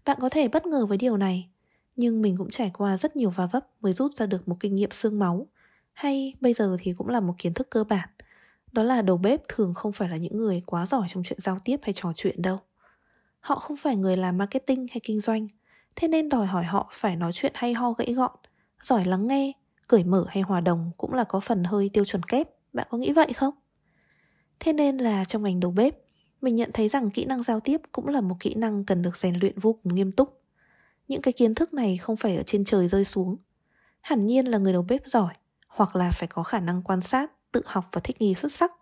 Bạn 0.05 0.19
có 0.21 0.29
thể 0.29 0.49
bất 0.49 0.67
ngờ 0.67 0.87
với 0.87 0.99
điều 0.99 1.17
này, 1.17 1.49
nhưng 1.97 2.23
mình 2.23 2.37
cũng 2.37 2.51
trải 2.51 2.71
qua 2.75 2.97
rất 2.97 3.17
nhiều 3.17 3.31
va 3.31 3.47
vấp 3.47 3.67
mới 3.81 3.93
rút 3.93 4.15
ra 4.15 4.27
được 4.27 4.49
một 4.49 4.57
kinh 4.61 4.77
nghiệm 4.77 4.91
xương 4.91 5.19
máu 5.19 5.47
hay 5.96 6.34
bây 6.40 6.54
giờ 6.54 6.76
thì 6.81 6.93
cũng 6.98 7.08
là 7.08 7.20
một 7.20 7.34
kiến 7.38 7.54
thức 7.54 7.70
cơ 7.70 7.84
bản. 7.84 8.08
Đó 8.72 8.82
là 8.82 9.02
đầu 9.02 9.16
bếp 9.16 9.40
thường 9.48 9.75
không 9.75 9.93
phải 9.93 10.08
là 10.08 10.16
những 10.16 10.37
người 10.37 10.62
quá 10.66 10.87
giỏi 10.87 11.06
trong 11.08 11.22
chuyện 11.22 11.38
giao 11.43 11.58
tiếp 11.64 11.81
hay 11.82 11.93
trò 11.93 12.12
chuyện 12.14 12.43
đâu. 12.43 12.58
Họ 13.40 13.58
không 13.58 13.76
phải 13.76 13.96
người 13.96 14.16
làm 14.16 14.38
marketing 14.38 14.87
hay 14.90 15.00
kinh 15.02 15.20
doanh, 15.20 15.46
thế 15.96 16.08
nên 16.08 16.28
đòi 16.28 16.46
hỏi 16.46 16.64
họ 16.64 16.90
phải 16.93 17.16
nói 17.16 17.32
chuyện 17.32 17.52
hay 17.54 17.75
ho 17.75 17.93
gãy 17.93 18.12
gọn, 18.12 18.31
giỏi 18.82 19.04
lắng 19.04 19.26
nghe, 19.26 19.52
cởi 19.87 20.04
mở 20.04 20.25
hay 20.28 20.43
hòa 20.43 20.60
đồng 20.60 20.90
cũng 20.96 21.14
là 21.14 21.25
có 21.25 21.40
phần 21.40 21.64
hơi 21.64 21.90
tiêu 21.93 22.04
chuẩn 22.04 22.22
kép, 22.22 22.48
bạn 22.72 22.87
có 22.90 22.98
nghĩ 22.98 23.12
vậy 23.12 23.32
không? 23.32 23.54
Thế 24.60 24.72
nên 24.72 24.96
là 24.96 25.25
trong 25.25 25.43
ngành 25.43 25.60
đầu 25.60 25.70
bếp, 25.70 25.98
mình 26.40 26.56
nhận 26.56 26.70
thấy 26.72 26.88
rằng 26.88 27.10
kỹ 27.10 27.25
năng 27.25 27.43
giao 27.43 27.60
tiếp 27.60 27.81
cũng 27.93 28.08
là 28.08 28.20
một 28.20 28.37
kỹ 28.40 28.54
năng 28.54 28.84
cần 28.84 29.02
được 29.02 29.16
rèn 29.16 29.34
luyện 29.34 29.58
vô 29.58 29.78
cùng 29.82 29.94
nghiêm 29.94 30.12
túc. 30.12 30.40
Những 31.08 31.22
cái 31.22 31.32
kiến 31.32 31.54
thức 31.54 31.75
này 31.75 31.96
không 31.96 32.16
phải 32.16 32.37
ở 32.37 32.43
trên 32.43 32.64
trời 32.64 32.88
rơi 32.88 33.04
xuống. 33.04 33.37
Hẳn 34.00 34.26
nhiên 34.26 34.46
là 34.46 34.58
người 34.58 34.72
đầu 34.72 34.84
bếp 34.88 35.06
giỏi 35.06 35.34
hoặc 35.76 35.96
là 35.96 36.11
phải 36.12 36.28
có 36.28 36.43
khả 36.43 36.61
năng 36.61 36.82
quan 36.82 37.00
sát, 37.00 37.32
tự 37.52 37.62
học 37.67 37.84
và 37.93 38.00
thích 38.05 38.20
nghi 38.20 38.34
xuất 38.34 38.52
sắc, 38.52 38.73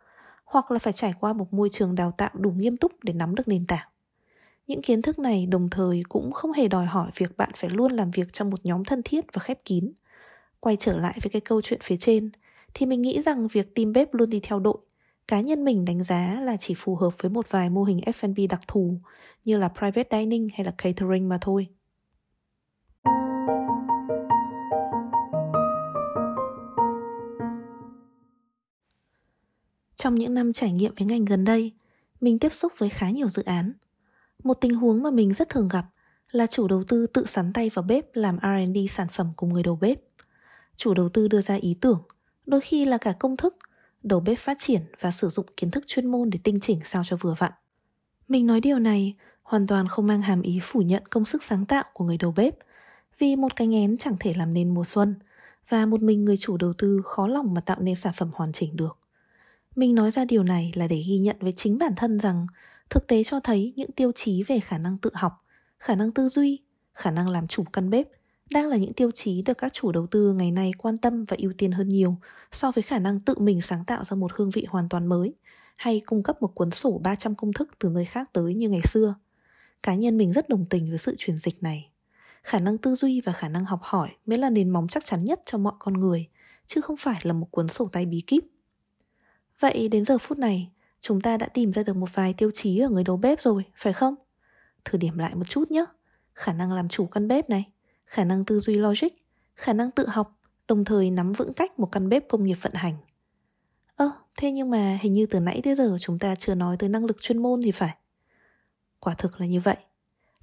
hoặc 0.45 0.71
là 0.71 0.79
phải 0.79 0.93
trải 0.93 1.15
qua 1.21 1.33
một 1.33 1.53
môi 1.53 1.69
trường 1.73 1.95
đào 1.95 2.13
tạo 2.17 2.31
đủ 2.35 2.51
nghiêm 2.51 2.77
túc 2.77 2.93
để 3.03 3.13
nắm 3.13 3.35
được 3.35 3.49
nền 3.49 3.67
tảng. 3.67 3.89
Những 4.67 4.83
kiến 4.83 5.03
thức 5.03 5.19
này 5.19 5.47
đồng 5.47 5.71
thời 5.71 6.03
cũng 6.09 6.33
không 6.33 6.53
hề 6.53 6.69
đòi 6.69 6.87
hỏi 6.87 7.11
việc 7.17 7.37
bạn 7.37 7.51
phải 7.57 7.71
luôn 7.71 7.93
làm 7.93 8.11
việc 8.11 8.33
trong 8.33 8.51
một 8.51 8.61
nhóm 8.65 8.85
thân 8.85 9.03
thiết 9.05 9.25
và 9.33 9.41
khép 9.41 9.59
kín. 9.65 9.93
Quay 10.61 10.77
trở 10.77 10.99
lại 10.99 11.19
với 11.23 11.31
cái 11.31 11.41
câu 11.41 11.63
chuyện 11.63 11.81
phía 11.83 11.97
trên, 11.97 12.31
thì 12.75 12.87
mình 12.87 13.03
nghĩ 13.03 13.23
rằng 13.23 13.49
việc 13.49 13.75
team 13.75 13.93
bếp 13.93 14.15
luôn 14.15 14.31
đi 14.31 14.41
theo 14.43 14.61
đội, 14.61 14.79
cá 15.29 15.41
nhân 15.41 15.65
mình 15.65 15.85
đánh 15.85 16.03
giá 16.03 16.41
là 16.43 16.57
chỉ 16.57 16.75
phù 16.77 16.97
hợp 16.97 17.11
với 17.19 17.31
một 17.31 17.51
vài 17.51 17.71
mô 17.71 17.85
hình 17.85 17.99
F&B 18.07 18.51
đặc 18.51 18.61
thù 18.69 18.99
như 19.45 19.57
là 19.57 19.69
private 19.69 20.19
dining 20.21 20.49
hay 20.55 20.65
là 20.65 20.73
catering 20.79 21.29
mà 21.29 21.39
thôi. 21.41 21.69
Trong 30.05 30.15
những 30.15 30.35
năm 30.35 30.53
trải 30.53 30.73
nghiệm 30.73 30.95
với 30.99 31.07
ngành 31.07 31.25
gần 31.25 31.45
đây, 31.45 31.73
mình 32.21 32.39
tiếp 32.39 32.53
xúc 32.53 32.73
với 32.79 32.91
khá 32.91 33.11
nhiều 33.11 33.29
dự 33.29 33.43
án. 33.43 33.73
Một 34.43 34.55
tình 34.55 34.75
huống 34.75 35.03
mà 35.03 35.11
mình 35.11 35.33
rất 35.33 35.49
thường 35.49 35.69
gặp 35.69 35.85
là 36.31 36.47
chủ 36.47 36.69
đầu 36.69 36.85
tư 36.85 37.07
tự 37.07 37.27
sắn 37.27 37.53
tay 37.53 37.71
vào 37.75 37.83
bếp 37.83 38.05
làm 38.17 38.39
R&D 38.39 38.77
sản 38.91 39.07
phẩm 39.13 39.33
cùng 39.37 39.53
người 39.53 39.63
đầu 39.63 39.77
bếp. 39.77 39.99
Chủ 40.77 40.95
đầu 40.95 41.09
tư 41.09 41.29
đưa 41.29 41.41
ra 41.41 41.55
ý 41.55 41.77
tưởng, 41.81 42.03
đôi 42.47 42.61
khi 42.61 42.85
là 42.85 42.99
cả 42.99 43.13
công 43.19 43.37
thức, 43.37 43.57
đầu 44.03 44.21
bếp 44.21 44.39
phát 44.39 44.57
triển 44.59 44.81
và 45.01 45.11
sử 45.11 45.29
dụng 45.29 45.47
kiến 45.57 45.71
thức 45.71 45.85
chuyên 45.87 46.07
môn 46.07 46.31
để 46.31 46.39
tinh 46.43 46.61
chỉnh 46.61 46.81
sao 46.85 47.03
cho 47.05 47.17
vừa 47.17 47.35
vặn. 47.39 47.53
Mình 48.29 48.47
nói 48.47 48.61
điều 48.61 48.79
này 48.79 49.15
hoàn 49.43 49.67
toàn 49.67 49.89
không 49.89 50.07
mang 50.07 50.23
hàm 50.23 50.43
ý 50.43 50.61
phủ 50.63 50.83
nhận 50.83 51.03
công 51.11 51.25
sức 51.25 51.43
sáng 51.43 51.67
tạo 51.67 51.85
của 51.93 52.05
người 52.05 52.19
đầu 52.19 52.33
bếp, 52.37 52.55
vì 53.19 53.37
một 53.37 53.57
cái 53.57 53.67
ngén 53.67 53.97
chẳng 53.97 54.17
thể 54.21 54.35
làm 54.37 54.55
nên 54.55 54.75
mùa 54.75 54.85
xuân, 54.85 55.15
và 55.69 55.87
một 55.87 56.03
mình 56.03 56.25
người 56.25 56.37
chủ 56.37 56.57
đầu 56.57 56.73
tư 56.79 57.03
khó 57.05 57.27
lòng 57.27 57.55
mà 57.55 57.61
tạo 57.61 57.81
nên 57.81 57.95
sản 57.95 58.13
phẩm 58.17 58.31
hoàn 58.35 58.53
chỉnh 58.53 58.77
được. 58.77 58.99
Mình 59.77 59.95
nói 59.95 60.11
ra 60.11 60.25
điều 60.25 60.43
này 60.43 60.73
là 60.75 60.87
để 60.89 61.03
ghi 61.09 61.19
nhận 61.19 61.37
với 61.41 61.53
chính 61.53 61.79
bản 61.79 61.93
thân 61.97 62.19
rằng 62.21 62.47
thực 62.91 63.07
tế 63.07 63.25
cho 63.25 63.41
thấy 63.41 63.73
những 63.77 63.93
tiêu 63.93 64.13
chí 64.15 64.43
về 64.43 64.61
khả 64.61 64.79
năng 64.79 64.99
tự 64.99 65.11
học, 65.15 65.33
khả 65.79 65.95
năng 65.95 66.13
tư 66.13 66.29
duy, 66.29 66.61
khả 66.93 67.11
năng 67.11 67.29
làm 67.29 67.47
chủ 67.47 67.65
căn 67.73 67.91
bếp 67.91 68.07
đang 68.51 68.67
là 68.67 68.77
những 68.77 68.93
tiêu 68.93 69.11
chí 69.11 69.43
được 69.43 69.59
các 69.59 69.73
chủ 69.73 69.93
đầu 69.93 70.07
tư 70.07 70.33
ngày 70.33 70.51
nay 70.51 70.73
quan 70.79 70.97
tâm 70.97 71.25
và 71.25 71.37
ưu 71.41 71.53
tiên 71.59 71.73
hơn 71.73 71.89
nhiều 71.89 72.17
so 72.53 72.71
với 72.71 72.83
khả 72.83 72.99
năng 72.99 73.21
tự 73.21 73.35
mình 73.39 73.63
sáng 73.63 73.85
tạo 73.85 74.05
ra 74.05 74.17
một 74.17 74.33
hương 74.35 74.51
vị 74.51 74.67
hoàn 74.69 74.89
toàn 74.89 75.07
mới 75.07 75.35
hay 75.79 76.01
cung 76.07 76.23
cấp 76.23 76.43
một 76.43 76.55
cuốn 76.55 76.71
sổ 76.71 77.01
300 77.03 77.35
công 77.35 77.53
thức 77.53 77.71
từ 77.79 77.89
nơi 77.89 78.05
khác 78.05 78.31
tới 78.33 78.55
như 78.55 78.69
ngày 78.69 78.83
xưa. 78.85 79.15
Cá 79.83 79.95
nhân 79.95 80.19
mình 80.19 80.33
rất 80.33 80.49
đồng 80.49 80.67
tình 80.71 80.89
với 80.89 80.99
sự 80.99 81.15
chuyển 81.19 81.37
dịch 81.37 81.63
này. 81.63 81.91
Khả 82.43 82.59
năng 82.59 82.79
tư 82.79 82.95
duy 82.95 83.21
và 83.21 83.33
khả 83.33 83.49
năng 83.49 83.65
học 83.65 83.81
hỏi 83.83 84.09
mới 84.27 84.39
là 84.39 84.51
nền 84.51 84.71
móng 84.71 84.89
chắc 84.89 85.07
chắn 85.07 85.25
nhất 85.25 85.41
cho 85.47 85.59
mọi 85.59 85.75
con 85.79 85.95
người, 85.95 86.29
chứ 86.67 86.81
không 86.81 86.97
phải 86.97 87.21
là 87.23 87.33
một 87.33 87.47
cuốn 87.51 87.69
sổ 87.69 87.89
tay 87.93 88.07
bí 88.07 88.21
kíp 88.27 88.45
Vậy 89.61 89.89
đến 89.89 90.05
giờ 90.05 90.19
phút 90.19 90.39
này, 90.39 90.71
chúng 91.01 91.21
ta 91.21 91.37
đã 91.37 91.47
tìm 91.47 91.73
ra 91.73 91.83
được 91.83 91.97
một 91.97 92.15
vài 92.15 92.35
tiêu 92.35 92.51
chí 92.55 92.79
ở 92.79 92.89
người 92.89 93.05
đầu 93.05 93.17
bếp 93.17 93.41
rồi, 93.41 93.65
phải 93.77 93.93
không? 93.93 94.15
Thử 94.85 94.99
điểm 94.99 95.19
lại 95.19 95.35
một 95.35 95.45
chút 95.49 95.71
nhé. 95.71 95.85
Khả 96.35 96.53
năng 96.53 96.73
làm 96.73 96.89
chủ 96.89 97.07
căn 97.07 97.29
bếp 97.29 97.51
này, 97.51 97.65
khả 98.07 98.25
năng 98.25 98.45
tư 98.45 98.61
duy 98.61 98.75
logic, 98.75 99.09
khả 99.55 99.73
năng 99.73 99.91
tự 99.91 100.07
học, 100.09 100.39
đồng 100.69 100.85
thời 100.85 101.11
nắm 101.11 101.33
vững 101.33 101.55
cách 101.55 101.79
một 101.79 101.89
căn 101.93 102.09
bếp 102.09 102.29
công 102.29 102.45
nghiệp 102.45 102.59
vận 102.63 102.73
hành. 102.75 102.95
Ơ, 103.97 104.11
thế 104.37 104.51
nhưng 104.51 104.71
mà 104.71 104.99
hình 105.01 105.13
như 105.13 105.27
từ 105.27 105.41
nãy 105.41 105.61
tới 105.65 105.75
giờ 105.75 105.97
chúng 106.01 106.19
ta 106.19 106.35
chưa 106.35 106.55
nói 106.55 106.77
tới 106.79 106.89
năng 106.89 107.05
lực 107.05 107.23
chuyên 107.23 107.39
môn 107.39 107.63
thì 107.63 107.71
phải. 107.71 107.95
Quả 109.01 109.15
thực 109.15 109.41
là 109.41 109.47
như 109.47 109.61
vậy. 109.61 109.77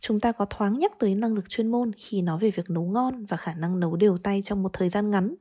Chúng 0.01 0.19
ta 0.19 0.31
có 0.31 0.45
thoáng 0.45 0.79
nhắc 0.79 0.91
tới 0.99 1.15
năng 1.15 1.33
lực 1.33 1.49
chuyên 1.49 1.67
môn 1.67 1.91
khi 1.97 2.21
nói 2.21 2.39
về 2.39 2.51
việc 2.51 2.69
nấu 2.69 2.83
ngon 2.83 3.25
và 3.25 3.37
khả 3.37 3.53
năng 3.53 3.79
nấu 3.79 3.95
đều 3.95 4.17
tay 4.17 4.41
trong 4.45 4.63
một 4.63 4.73
thời 4.73 4.89
gian 4.89 5.11
ngắn. 5.11 5.35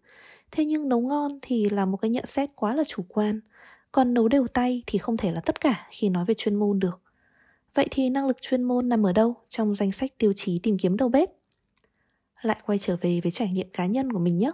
Thế 0.50 0.64
nhưng 0.64 0.88
nấu 0.88 1.00
ngon 1.00 1.38
thì 1.42 1.68
là 1.68 1.86
một 1.86 1.96
cái 1.96 2.10
nhận 2.10 2.26
xét 2.26 2.50
quá 2.54 2.74
là 2.74 2.84
chủ 2.86 3.02
quan 3.08 3.40
còn 3.92 4.14
nấu 4.14 4.28
đều 4.28 4.46
tay 4.46 4.82
thì 4.86 4.98
không 4.98 5.16
thể 5.16 5.32
là 5.32 5.40
tất 5.40 5.60
cả 5.60 5.86
khi 5.90 6.08
nói 6.08 6.24
về 6.24 6.34
chuyên 6.34 6.54
môn 6.54 6.78
được. 6.78 7.00
Vậy 7.74 7.86
thì 7.90 8.10
năng 8.10 8.26
lực 8.26 8.36
chuyên 8.40 8.62
môn 8.62 8.88
nằm 8.88 9.06
ở 9.06 9.12
đâu 9.12 9.34
trong 9.48 9.74
danh 9.74 9.92
sách 9.92 10.18
tiêu 10.18 10.32
chí 10.36 10.60
tìm 10.62 10.78
kiếm 10.78 10.96
đầu 10.96 11.08
bếp? 11.08 11.30
Lại 12.42 12.60
quay 12.66 12.78
trở 12.78 12.96
về 13.00 13.20
với 13.22 13.32
trải 13.32 13.50
nghiệm 13.50 13.68
cá 13.72 13.86
nhân 13.86 14.12
của 14.12 14.18
mình 14.18 14.38
nhé. 14.38 14.52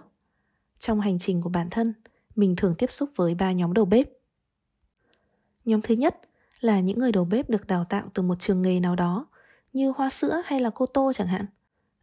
Trong 0.79 1.01
hành 1.01 1.19
trình 1.19 1.41
của 1.41 1.49
bản 1.49 1.67
thân, 1.71 1.93
mình 2.35 2.55
thường 2.55 2.75
tiếp 2.77 2.91
xúc 2.91 3.09
với 3.15 3.35
ba 3.35 3.51
nhóm 3.51 3.73
đầu 3.73 3.85
bếp. 3.85 4.09
Nhóm 5.65 5.81
thứ 5.81 5.95
nhất 5.95 6.21
là 6.59 6.79
những 6.79 6.99
người 6.99 7.11
đầu 7.11 7.25
bếp 7.25 7.49
được 7.49 7.67
đào 7.67 7.85
tạo 7.89 8.09
từ 8.13 8.23
một 8.23 8.39
trường 8.39 8.61
nghề 8.61 8.79
nào 8.79 8.95
đó, 8.95 9.27
như 9.73 9.93
hoa 9.95 10.09
sữa 10.09 10.41
hay 10.45 10.59
là 10.59 10.69
cô 10.69 10.85
tô 10.85 11.11
chẳng 11.15 11.27
hạn. 11.27 11.45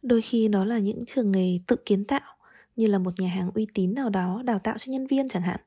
Đôi 0.01 0.21
khi 0.21 0.47
đó 0.47 0.65
là 0.65 0.79
những 0.79 1.05
trường 1.05 1.31
nghề 1.31 1.59
tự 1.67 1.75
kiến 1.85 2.05
tạo, 2.05 2.35
như 2.75 2.87
là 2.87 2.99
một 2.99 3.11
nhà 3.17 3.29
hàng 3.29 3.51
uy 3.53 3.67
tín 3.73 3.93
nào 3.93 4.09
đó 4.09 4.41
đào 4.45 4.59
tạo 4.59 4.77
cho 4.77 4.91
nhân 4.91 5.07
viên 5.07 5.29
chẳng 5.29 5.41
hạn. 5.41 5.59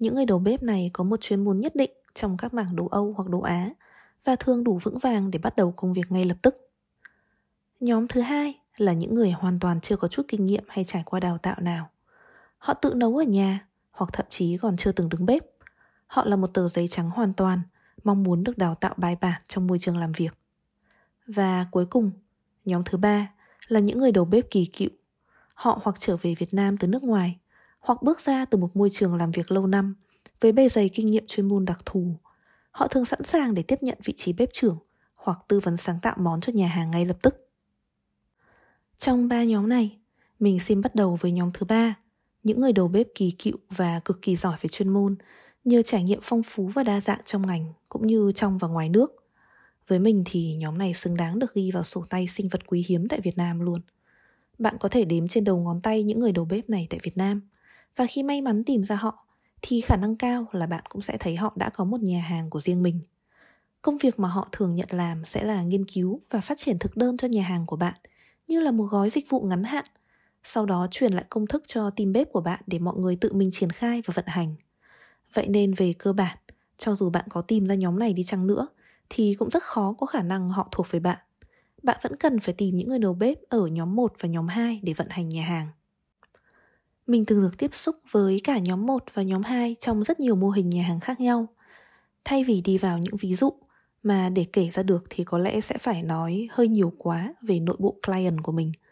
Những 0.00 0.14
người 0.14 0.26
đầu 0.26 0.38
bếp 0.38 0.62
này 0.62 0.90
có 0.92 1.04
một 1.04 1.20
chuyên 1.20 1.44
môn 1.44 1.56
nhất 1.56 1.76
định 1.76 1.90
trong 2.14 2.36
các 2.36 2.54
mảng 2.54 2.76
đồ 2.76 2.86
Âu 2.86 3.14
hoặc 3.16 3.28
đồ 3.28 3.40
Á 3.40 3.70
và 4.24 4.36
thường 4.36 4.64
đủ 4.64 4.78
vững 4.82 4.98
vàng 4.98 5.30
để 5.30 5.38
bắt 5.38 5.56
đầu 5.56 5.72
công 5.72 5.92
việc 5.92 6.12
ngay 6.12 6.24
lập 6.24 6.36
tức. 6.42 6.70
Nhóm 7.80 8.08
thứ 8.08 8.20
hai 8.20 8.54
là 8.76 8.92
những 8.92 9.14
người 9.14 9.30
hoàn 9.30 9.60
toàn 9.60 9.80
chưa 9.80 9.96
có 9.96 10.08
chút 10.08 10.22
kinh 10.28 10.46
nghiệm 10.46 10.64
hay 10.68 10.84
trải 10.84 11.02
qua 11.06 11.20
đào 11.20 11.38
tạo 11.38 11.56
nào. 11.60 11.90
Họ 12.58 12.74
tự 12.74 12.94
nấu 12.94 13.16
ở 13.16 13.24
nhà 13.24 13.66
hoặc 13.90 14.10
thậm 14.12 14.26
chí 14.30 14.56
còn 14.56 14.76
chưa 14.76 14.92
từng 14.92 15.08
đứng 15.08 15.26
bếp. 15.26 15.42
Họ 16.06 16.24
là 16.24 16.36
một 16.36 16.46
tờ 16.46 16.68
giấy 16.68 16.88
trắng 16.88 17.10
hoàn 17.10 17.32
toàn, 17.32 17.60
mong 18.04 18.22
muốn 18.22 18.44
được 18.44 18.58
đào 18.58 18.74
tạo 18.74 18.94
bài 18.96 19.16
bản 19.20 19.42
trong 19.48 19.66
môi 19.66 19.78
trường 19.78 19.98
làm 19.98 20.12
việc. 20.12 20.34
Và 21.26 21.66
cuối 21.70 21.86
cùng, 21.86 22.10
nhóm 22.64 22.84
thứ 22.84 22.98
ba 22.98 23.32
là 23.68 23.80
những 23.80 23.98
người 23.98 24.12
đầu 24.12 24.24
bếp 24.24 24.50
kỳ 24.50 24.66
cựu. 24.66 24.90
Họ 25.54 25.80
hoặc 25.82 25.96
trở 25.98 26.16
về 26.16 26.34
Việt 26.38 26.54
Nam 26.54 26.76
từ 26.76 26.88
nước 26.88 27.02
ngoài, 27.02 27.39
hoặc 27.80 28.02
bước 28.02 28.20
ra 28.20 28.44
từ 28.44 28.58
một 28.58 28.76
môi 28.76 28.90
trường 28.90 29.14
làm 29.14 29.30
việc 29.30 29.50
lâu 29.50 29.66
năm 29.66 29.94
với 30.40 30.52
bề 30.52 30.68
dày 30.68 30.88
kinh 30.88 31.06
nghiệm 31.06 31.24
chuyên 31.26 31.48
môn 31.48 31.64
đặc 31.64 31.78
thù. 31.86 32.14
Họ 32.70 32.86
thường 32.86 33.04
sẵn 33.04 33.22
sàng 33.22 33.54
để 33.54 33.62
tiếp 33.62 33.82
nhận 33.82 33.98
vị 34.04 34.14
trí 34.16 34.32
bếp 34.32 34.48
trưởng 34.52 34.78
hoặc 35.14 35.38
tư 35.48 35.60
vấn 35.60 35.76
sáng 35.76 35.98
tạo 36.02 36.16
món 36.18 36.40
cho 36.40 36.52
nhà 36.52 36.68
hàng 36.68 36.90
ngay 36.90 37.04
lập 37.04 37.16
tức. 37.22 37.50
Trong 38.98 39.28
ba 39.28 39.44
nhóm 39.44 39.68
này, 39.68 39.98
mình 40.38 40.60
xin 40.60 40.80
bắt 40.80 40.94
đầu 40.94 41.18
với 41.20 41.32
nhóm 41.32 41.50
thứ 41.54 41.66
ba, 41.66 41.94
những 42.42 42.60
người 42.60 42.72
đầu 42.72 42.88
bếp 42.88 43.06
kỳ 43.14 43.30
cựu 43.30 43.56
và 43.70 44.00
cực 44.04 44.22
kỳ 44.22 44.36
giỏi 44.36 44.56
về 44.60 44.68
chuyên 44.68 44.88
môn, 44.88 45.16
nhờ 45.64 45.82
trải 45.82 46.02
nghiệm 46.02 46.18
phong 46.22 46.42
phú 46.42 46.70
và 46.74 46.82
đa 46.82 47.00
dạng 47.00 47.20
trong 47.24 47.46
ngành 47.46 47.66
cũng 47.88 48.06
như 48.06 48.32
trong 48.34 48.58
và 48.58 48.68
ngoài 48.68 48.88
nước. 48.88 49.16
Với 49.88 49.98
mình 49.98 50.22
thì 50.26 50.54
nhóm 50.54 50.78
này 50.78 50.94
xứng 50.94 51.16
đáng 51.16 51.38
được 51.38 51.54
ghi 51.54 51.70
vào 51.70 51.84
sổ 51.84 52.04
tay 52.10 52.26
sinh 52.26 52.48
vật 52.48 52.66
quý 52.66 52.84
hiếm 52.88 53.08
tại 53.08 53.20
Việt 53.20 53.36
Nam 53.36 53.60
luôn. 53.60 53.80
Bạn 54.58 54.76
có 54.80 54.88
thể 54.88 55.04
đếm 55.04 55.28
trên 55.28 55.44
đầu 55.44 55.58
ngón 55.58 55.80
tay 55.80 56.02
những 56.02 56.20
người 56.20 56.32
đầu 56.32 56.44
bếp 56.44 56.70
này 56.70 56.86
tại 56.90 57.00
Việt 57.02 57.16
Nam 57.16 57.40
và 57.96 58.06
khi 58.06 58.22
may 58.22 58.42
mắn 58.42 58.64
tìm 58.64 58.84
ra 58.84 58.96
họ 58.96 59.26
thì 59.62 59.80
khả 59.80 59.96
năng 59.96 60.16
cao 60.16 60.46
là 60.52 60.66
bạn 60.66 60.84
cũng 60.88 61.02
sẽ 61.02 61.16
thấy 61.20 61.36
họ 61.36 61.52
đã 61.56 61.70
có 61.70 61.84
một 61.84 62.00
nhà 62.00 62.20
hàng 62.20 62.50
của 62.50 62.60
riêng 62.60 62.82
mình. 62.82 63.00
Công 63.82 63.98
việc 63.98 64.18
mà 64.18 64.28
họ 64.28 64.48
thường 64.52 64.74
nhận 64.74 64.88
làm 64.90 65.24
sẽ 65.24 65.44
là 65.44 65.62
nghiên 65.62 65.84
cứu 65.84 66.20
và 66.30 66.40
phát 66.40 66.58
triển 66.58 66.78
thực 66.78 66.96
đơn 66.96 67.16
cho 67.16 67.28
nhà 67.28 67.42
hàng 67.42 67.66
của 67.66 67.76
bạn 67.76 67.94
như 68.48 68.60
là 68.60 68.70
một 68.70 68.84
gói 68.84 69.10
dịch 69.10 69.30
vụ 69.30 69.40
ngắn 69.40 69.64
hạn 69.64 69.84
sau 70.44 70.66
đó 70.66 70.86
truyền 70.90 71.12
lại 71.12 71.24
công 71.28 71.46
thức 71.46 71.62
cho 71.66 71.90
team 71.90 72.12
bếp 72.12 72.32
của 72.32 72.40
bạn 72.40 72.60
để 72.66 72.78
mọi 72.78 72.96
người 72.96 73.16
tự 73.16 73.32
mình 73.32 73.50
triển 73.52 73.70
khai 73.70 74.02
và 74.06 74.12
vận 74.16 74.24
hành. 74.28 74.54
Vậy 75.34 75.48
nên 75.48 75.74
về 75.74 75.92
cơ 75.98 76.12
bản, 76.12 76.36
cho 76.78 76.94
dù 76.94 77.10
bạn 77.10 77.24
có 77.28 77.42
tìm 77.42 77.66
ra 77.66 77.74
nhóm 77.74 77.98
này 77.98 78.12
đi 78.12 78.24
chăng 78.24 78.46
nữa, 78.46 78.66
thì 79.10 79.34
cũng 79.38 79.50
rất 79.50 79.62
khó 79.62 79.94
có 79.98 80.06
khả 80.06 80.22
năng 80.22 80.48
họ 80.48 80.68
thuộc 80.70 80.86
về 80.90 81.00
bạn. 81.00 81.18
Bạn 81.82 82.00
vẫn 82.02 82.16
cần 82.16 82.40
phải 82.40 82.54
tìm 82.58 82.76
những 82.76 82.88
người 82.88 82.98
đầu 82.98 83.14
bếp 83.14 83.38
ở 83.48 83.66
nhóm 83.66 83.96
1 83.96 84.12
và 84.20 84.28
nhóm 84.28 84.48
2 84.48 84.80
để 84.82 84.92
vận 84.92 85.06
hành 85.10 85.28
nhà 85.28 85.44
hàng. 85.44 85.66
Mình 87.10 87.24
từng 87.26 87.42
được 87.42 87.58
tiếp 87.58 87.74
xúc 87.74 87.96
với 88.10 88.40
cả 88.44 88.58
nhóm 88.58 88.86
1 88.86 89.04
và 89.14 89.22
nhóm 89.22 89.42
2 89.42 89.76
trong 89.80 90.04
rất 90.04 90.20
nhiều 90.20 90.36
mô 90.36 90.50
hình 90.50 90.70
nhà 90.70 90.82
hàng 90.82 91.00
khác 91.00 91.20
nhau. 91.20 91.46
Thay 92.24 92.44
vì 92.44 92.60
đi 92.64 92.78
vào 92.78 92.98
những 92.98 93.16
ví 93.16 93.34
dụ 93.34 93.52
mà 94.02 94.28
để 94.28 94.46
kể 94.52 94.68
ra 94.70 94.82
được 94.82 95.04
thì 95.10 95.24
có 95.24 95.38
lẽ 95.38 95.60
sẽ 95.60 95.78
phải 95.78 96.02
nói 96.02 96.48
hơi 96.50 96.68
nhiều 96.68 96.92
quá 96.98 97.34
về 97.42 97.60
nội 97.60 97.76
bộ 97.78 97.96
client 98.06 98.36
của 98.42 98.52
mình– 98.52 98.72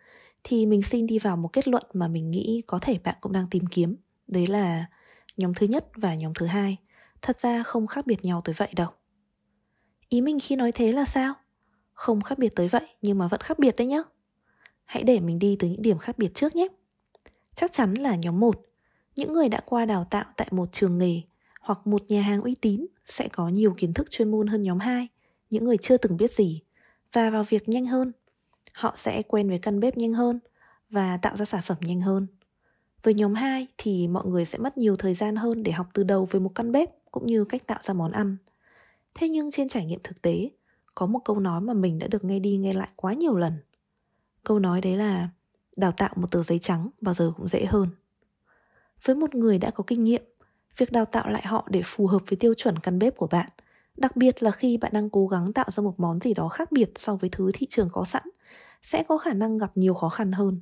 thì 0.45 0.67
mình 0.67 0.83
xin 0.83 1.07
đi 1.07 1.19
vào 1.19 1.37
một 1.37 1.49
kết 1.53 1.69
luận 1.69 1.83
mà 1.93 2.09
mình 2.09 2.31
nghĩ 2.31 2.63
có 2.67 2.79
thể 2.83 2.99
bạn 3.05 3.15
cũng 3.21 3.33
đang 3.33 3.47
tìm 3.51 3.67
kiếm. 3.67 3.97
Đấy 4.27 4.47
là 4.47 4.87
nhóm 5.37 5.55
thứ 5.55 5.67
nhất 5.67 5.87
và 5.95 6.15
nhóm 6.15 6.33
thứ 6.35 6.47
hai 6.47 6.77
thật 7.23 7.41
ra 7.41 7.63
không 7.63 7.87
khác 7.87 8.07
biệt 8.07 8.25
nhau 8.25 8.43
tới 8.45 8.55
vậy 8.59 8.69
đâu. 8.77 8.89
Ý 10.09 10.21
mình 10.21 10.39
khi 10.43 10.57
nói 10.57 10.73
thế 10.73 10.93
là 10.93 11.05
sao? 11.05 11.35
Không 11.93 12.21
khác 12.21 12.39
biệt 12.39 12.55
tới 12.57 12.69
vậy, 12.69 12.87
nhưng 13.03 13.19
mà 13.19 13.29
vẫn 13.29 13.41
khác 13.41 13.59
biệt 13.59 13.75
đấy 13.79 13.87
nhá. 13.87 14.03
Hãy 14.85 15.03
để 15.03 15.21
mình 15.21 15.39
đi 15.39 15.57
từ 15.59 15.69
những 15.69 15.83
điểm 15.83 15.99
khác 15.99 16.19
biệt 16.19 16.35
trước 16.35 16.57
nhé. 16.57 16.69
Chắc 17.61 17.73
chắn 17.73 17.95
là 17.95 18.17
nhóm 18.17 18.41
1, 18.41 18.61
những 19.17 19.33
người 19.33 19.49
đã 19.49 19.61
qua 19.67 19.85
đào 19.85 20.07
tạo 20.11 20.25
tại 20.37 20.49
một 20.51 20.73
trường 20.73 20.99
nghề 20.99 21.21
hoặc 21.61 21.87
một 21.87 22.03
nhà 22.09 22.23
hàng 22.23 22.43
uy 22.43 22.55
tín 22.55 22.87
sẽ 23.07 23.29
có 23.33 23.49
nhiều 23.49 23.75
kiến 23.77 23.95
thức 23.95 24.11
chuyên 24.11 24.31
môn 24.31 24.47
hơn 24.47 24.63
nhóm 24.63 24.79
2, 24.79 25.09
những 25.51 25.65
người 25.65 25.77
chưa 25.77 25.97
từng 25.97 26.17
biết 26.17 26.31
gì 26.31 26.63
và 27.13 27.31
vào 27.31 27.45
việc 27.45 27.69
nhanh 27.69 27.87
hơn 27.87 28.13
họ 28.73 28.95
sẽ 28.97 29.23
quen 29.23 29.49
với 29.49 29.59
căn 29.59 29.81
bếp 29.81 29.97
nhanh 29.97 30.13
hơn 30.13 30.41
và 30.91 31.17
tạo 31.17 31.37
ra 31.37 31.45
sản 31.45 31.61
phẩm 31.65 31.77
nhanh 31.81 32.01
hơn. 32.01 32.27
Với 33.03 33.15
nhóm 33.15 33.35
2 33.35 33.67
thì 33.79 34.09
mọi 34.09 34.27
người 34.27 34.45
sẽ 34.45 34.59
mất 34.59 34.79
nhiều 34.79 34.97
thời 34.97 35.15
gian 35.15 35.37
hơn 35.37 35.63
để 35.63 35.73
học 35.73 35.87
từ 35.95 36.03
đầu 36.03 36.29
về 36.31 36.41
một 36.41 36.51
căn 36.55 36.73
bếp 36.73 36.89
cũng 37.11 37.27
như 37.27 37.45
cách 37.45 37.67
tạo 37.67 37.79
ra 37.83 37.95
món 37.95 38.13
ăn. 38.13 38.37
Thế 39.15 39.29
nhưng 39.29 39.51
trên 39.51 39.69
trải 39.69 39.85
nghiệm 39.85 40.01
thực 40.05 40.23
tế, 40.23 40.51
có 40.95 41.07
một 41.07 41.21
câu 41.25 41.41
nói 41.41 41.61
mà 41.61 41.75
mình 41.75 41.99
đã 41.99 42.07
được 42.07 42.25
nghe 42.25 42.39
đi 42.39 42.57
nghe 42.57 42.73
lại 42.73 42.89
quá 42.97 43.15
nhiều 43.15 43.37
lần. 43.37 43.53
Câu 44.45 44.59
nói 44.59 44.81
đấy 44.81 44.97
là 44.97 45.29
đào 45.79 45.93
tạo 45.93 46.11
một 46.17 46.31
tờ 46.31 46.43
giấy 46.43 46.59
trắng 46.59 46.89
bao 47.01 47.15
giờ 47.15 47.33
cũng 47.37 47.49
dễ 47.49 47.65
hơn. 47.65 47.89
Với 49.05 49.17
một 49.17 49.35
người 49.35 49.59
đã 49.59 49.71
có 49.71 49.85
kinh 49.87 50.05
nghiệm, 50.05 50.23
việc 50.77 50.93
đào 50.93 51.05
tạo 51.05 51.29
lại 51.29 51.43
họ 51.47 51.69
để 51.71 51.83
phù 51.85 52.07
hợp 52.07 52.23
với 52.27 52.37
tiêu 52.37 52.55
chuẩn 52.55 52.79
căn 52.79 52.99
bếp 52.99 53.17
của 53.17 53.27
bạn, 53.27 53.49
đặc 53.97 54.17
biệt 54.17 54.43
là 54.43 54.51
khi 54.51 54.77
bạn 54.77 54.93
đang 54.95 55.11
cố 55.11 55.27
gắng 55.27 55.53
tạo 55.53 55.67
ra 55.71 55.83
một 55.83 55.95
món 56.01 56.21
gì 56.21 56.35
đó 56.35 56.49
khác 56.49 56.73
biệt 56.73 56.91
so 56.97 57.17
với 57.17 57.31
thứ 57.31 57.51
thị 57.55 57.67
trường 57.71 57.89
có 57.93 58.05
sẵn 58.05 58.23
sẽ 58.83 59.03
có 59.09 59.19
khả 59.19 59.33
năng 59.33 59.59
gặp 59.59 59.73
nhiều 59.75 59.95
khó 59.95 60.09
khăn 60.09 60.33
hơn. 60.33 60.61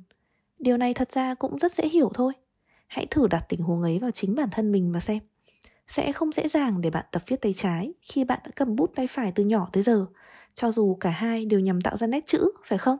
Điều 0.59 0.77
này 0.77 0.93
thật 0.93 1.11
ra 1.11 1.35
cũng 1.35 1.59
rất 1.59 1.73
dễ 1.73 1.87
hiểu 1.87 2.11
thôi. 2.13 2.33
Hãy 2.87 3.05
thử 3.09 3.27
đặt 3.27 3.45
tình 3.49 3.61
huống 3.61 3.81
ấy 3.81 3.99
vào 3.99 4.11
chính 4.11 4.35
bản 4.35 4.49
thân 4.51 4.71
mình 4.71 4.91
mà 4.91 4.99
xem. 4.99 5.19
Sẽ 5.87 6.11
không 6.11 6.31
dễ 6.31 6.47
dàng 6.47 6.81
để 6.81 6.89
bạn 6.89 7.05
tập 7.11 7.21
viết 7.27 7.41
tay 7.41 7.53
trái 7.53 7.93
khi 8.01 8.23
bạn 8.23 8.39
đã 8.43 8.51
cầm 8.55 8.75
bút 8.75 8.91
tay 8.95 9.07
phải 9.07 9.31
từ 9.35 9.43
nhỏ 9.43 9.69
tới 9.71 9.83
giờ, 9.83 10.05
cho 10.55 10.71
dù 10.71 10.97
cả 10.99 11.09
hai 11.09 11.45
đều 11.45 11.59
nhằm 11.59 11.81
tạo 11.81 11.97
ra 11.97 12.07
nét 12.07 12.25
chữ, 12.25 12.51
phải 12.65 12.77
không? 12.77 12.97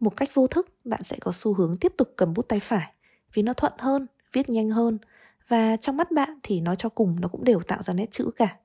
Một 0.00 0.16
cách 0.16 0.34
vô 0.34 0.46
thức, 0.46 0.68
bạn 0.84 1.00
sẽ 1.04 1.16
có 1.20 1.32
xu 1.34 1.54
hướng 1.54 1.76
tiếp 1.76 1.92
tục 1.98 2.12
cầm 2.16 2.34
bút 2.34 2.48
tay 2.48 2.60
phải 2.60 2.92
vì 3.34 3.42
nó 3.42 3.52
thuận 3.52 3.72
hơn, 3.78 4.06
viết 4.32 4.50
nhanh 4.50 4.70
hơn 4.70 4.98
và 5.48 5.76
trong 5.76 5.96
mắt 5.96 6.10
bạn 6.10 6.38
thì 6.42 6.60
nói 6.60 6.76
cho 6.78 6.88
cùng 6.88 7.20
nó 7.20 7.28
cũng 7.28 7.44
đều 7.44 7.60
tạo 7.60 7.82
ra 7.82 7.94
nét 7.94 8.06
chữ 8.10 8.30
cả. 8.36 8.56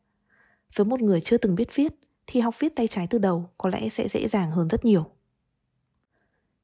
Với 0.76 0.86
một 0.86 1.02
người 1.02 1.22
chưa 1.22 1.38
từng 1.38 1.56
biết 1.56 1.76
viết 1.76 1.94
thì 2.28 2.40
học 2.40 2.60
viết 2.60 2.76
tay 2.76 2.88
trái 2.88 3.08
từ 3.10 3.18
đầu 3.18 3.50
có 3.58 3.70
lẽ 3.70 3.90
sẽ 3.90 4.08
dễ 4.08 4.28
dàng 4.28 4.52
hơn 4.52 4.68
rất 4.68 4.86
nhiều. 4.86 5.06